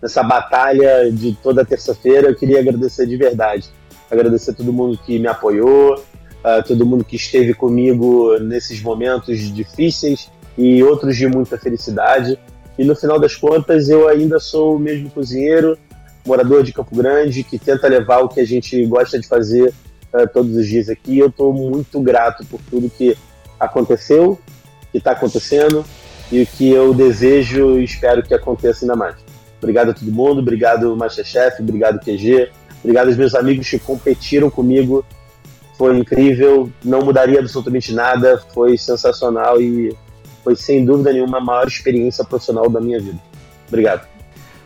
nessa 0.00 0.22
batalha 0.22 1.10
de 1.10 1.34
toda 1.42 1.64
terça-feira, 1.64 2.28
eu 2.28 2.36
queria 2.36 2.60
agradecer 2.60 3.06
de 3.06 3.16
verdade. 3.16 3.68
Agradecer 4.10 4.52
a 4.52 4.54
todo 4.54 4.72
mundo 4.72 4.96
que 4.98 5.18
me 5.18 5.26
apoiou, 5.26 6.02
a 6.42 6.62
todo 6.62 6.86
mundo 6.86 7.04
que 7.04 7.16
esteve 7.16 7.54
comigo 7.54 8.38
nesses 8.38 8.82
momentos 8.82 9.38
difíceis 9.54 10.30
e 10.56 10.82
outros 10.82 11.16
de 11.16 11.26
muita 11.26 11.56
felicidade. 11.58 12.38
E 12.78 12.84
no 12.84 12.96
final 12.96 13.18
das 13.18 13.36
contas, 13.36 13.88
eu 13.88 14.08
ainda 14.08 14.40
sou 14.40 14.76
o 14.76 14.78
mesmo 14.78 15.10
cozinheiro, 15.10 15.78
morador 16.26 16.62
de 16.62 16.72
Campo 16.72 16.96
Grande, 16.96 17.42
que 17.42 17.58
tenta 17.58 17.86
levar 17.88 18.20
o 18.20 18.28
que 18.28 18.40
a 18.40 18.46
gente 18.46 18.84
gosta 18.86 19.18
de 19.18 19.26
fazer 19.26 19.72
eh, 20.12 20.26
todos 20.26 20.56
os 20.56 20.66
dias 20.66 20.88
aqui. 20.88 21.18
Eu 21.18 21.28
estou 21.28 21.52
muito 21.52 22.00
grato 22.00 22.44
por 22.46 22.60
tudo 22.70 22.90
que 22.90 23.16
aconteceu, 23.58 24.38
que 24.90 24.98
está 24.98 25.12
acontecendo 25.12 25.84
e 26.30 26.42
o 26.42 26.46
que 26.46 26.70
eu 26.70 26.94
desejo 26.94 27.78
e 27.78 27.84
espero 27.84 28.22
que 28.22 28.34
aconteça 28.34 28.84
ainda 28.84 28.96
mais. 28.96 29.16
Obrigado 29.58 29.90
a 29.90 29.94
todo 29.94 30.10
mundo, 30.10 30.40
obrigado 30.40 30.96
Masterchef, 30.96 31.62
obrigado 31.62 32.00
QG, 32.00 32.50
obrigado 32.82 33.08
aos 33.08 33.16
meus 33.16 33.34
amigos 33.34 33.68
que 33.68 33.78
competiram 33.78 34.50
comigo. 34.50 35.04
Foi 35.82 35.98
incrível, 35.98 36.70
não 36.84 37.00
mudaria 37.00 37.40
absolutamente 37.40 37.92
nada, 37.92 38.40
foi 38.54 38.78
sensacional 38.78 39.60
e 39.60 39.92
foi 40.44 40.54
sem 40.54 40.84
dúvida 40.84 41.12
nenhuma 41.12 41.38
a 41.38 41.40
maior 41.40 41.66
experiência 41.66 42.24
profissional 42.24 42.68
da 42.68 42.80
minha 42.80 43.00
vida. 43.00 43.18
Obrigado. 43.66 44.06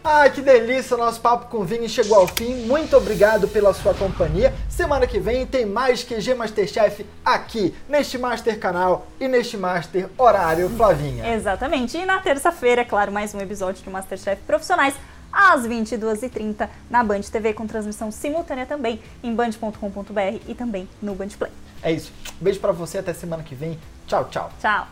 Ah, 0.04 0.28
que 0.28 0.42
delícia! 0.42 0.94
Nosso 0.94 1.18
papo 1.22 1.46
com 1.46 1.62
o 1.62 1.64
Vini 1.64 1.88
chegou 1.88 2.18
ao 2.18 2.26
fim. 2.26 2.66
Muito 2.66 2.94
obrigado 2.94 3.48
pela 3.48 3.72
sua 3.72 3.94
companhia. 3.94 4.52
Semana 4.68 5.06
que 5.06 5.18
vem 5.18 5.46
tem 5.46 5.64
mais 5.64 6.04
QG 6.04 6.34
Masterchef 6.34 7.06
aqui, 7.24 7.74
neste 7.88 8.18
Master 8.18 8.60
canal 8.60 9.06
e 9.18 9.26
neste 9.26 9.56
Master 9.56 10.10
horário, 10.18 10.68
Flavinha. 10.76 11.34
Exatamente. 11.34 11.96
E 11.96 12.04
na 12.04 12.18
terça-feira, 12.18 12.82
é 12.82 12.84
claro, 12.84 13.10
mais 13.10 13.34
um 13.34 13.40
episódio 13.40 13.82
do 13.82 13.90
Masterchef 13.90 14.42
Profissionais, 14.46 14.94
às 15.36 15.66
22h30, 15.66 16.68
na 16.88 17.04
Band 17.04 17.20
TV, 17.20 17.52
com 17.52 17.66
transmissão 17.66 18.10
simultânea 18.10 18.64
também 18.64 19.00
em 19.22 19.34
band.com.br 19.34 20.40
e 20.48 20.54
também 20.54 20.88
no 21.02 21.14
Band 21.14 21.28
Play. 21.38 21.52
É 21.82 21.92
isso. 21.92 22.10
Beijo 22.40 22.58
pra 22.58 22.72
você, 22.72 22.98
até 22.98 23.12
semana 23.12 23.42
que 23.42 23.54
vem. 23.54 23.78
Tchau, 24.06 24.28
tchau. 24.30 24.50
Tchau. 24.58 24.88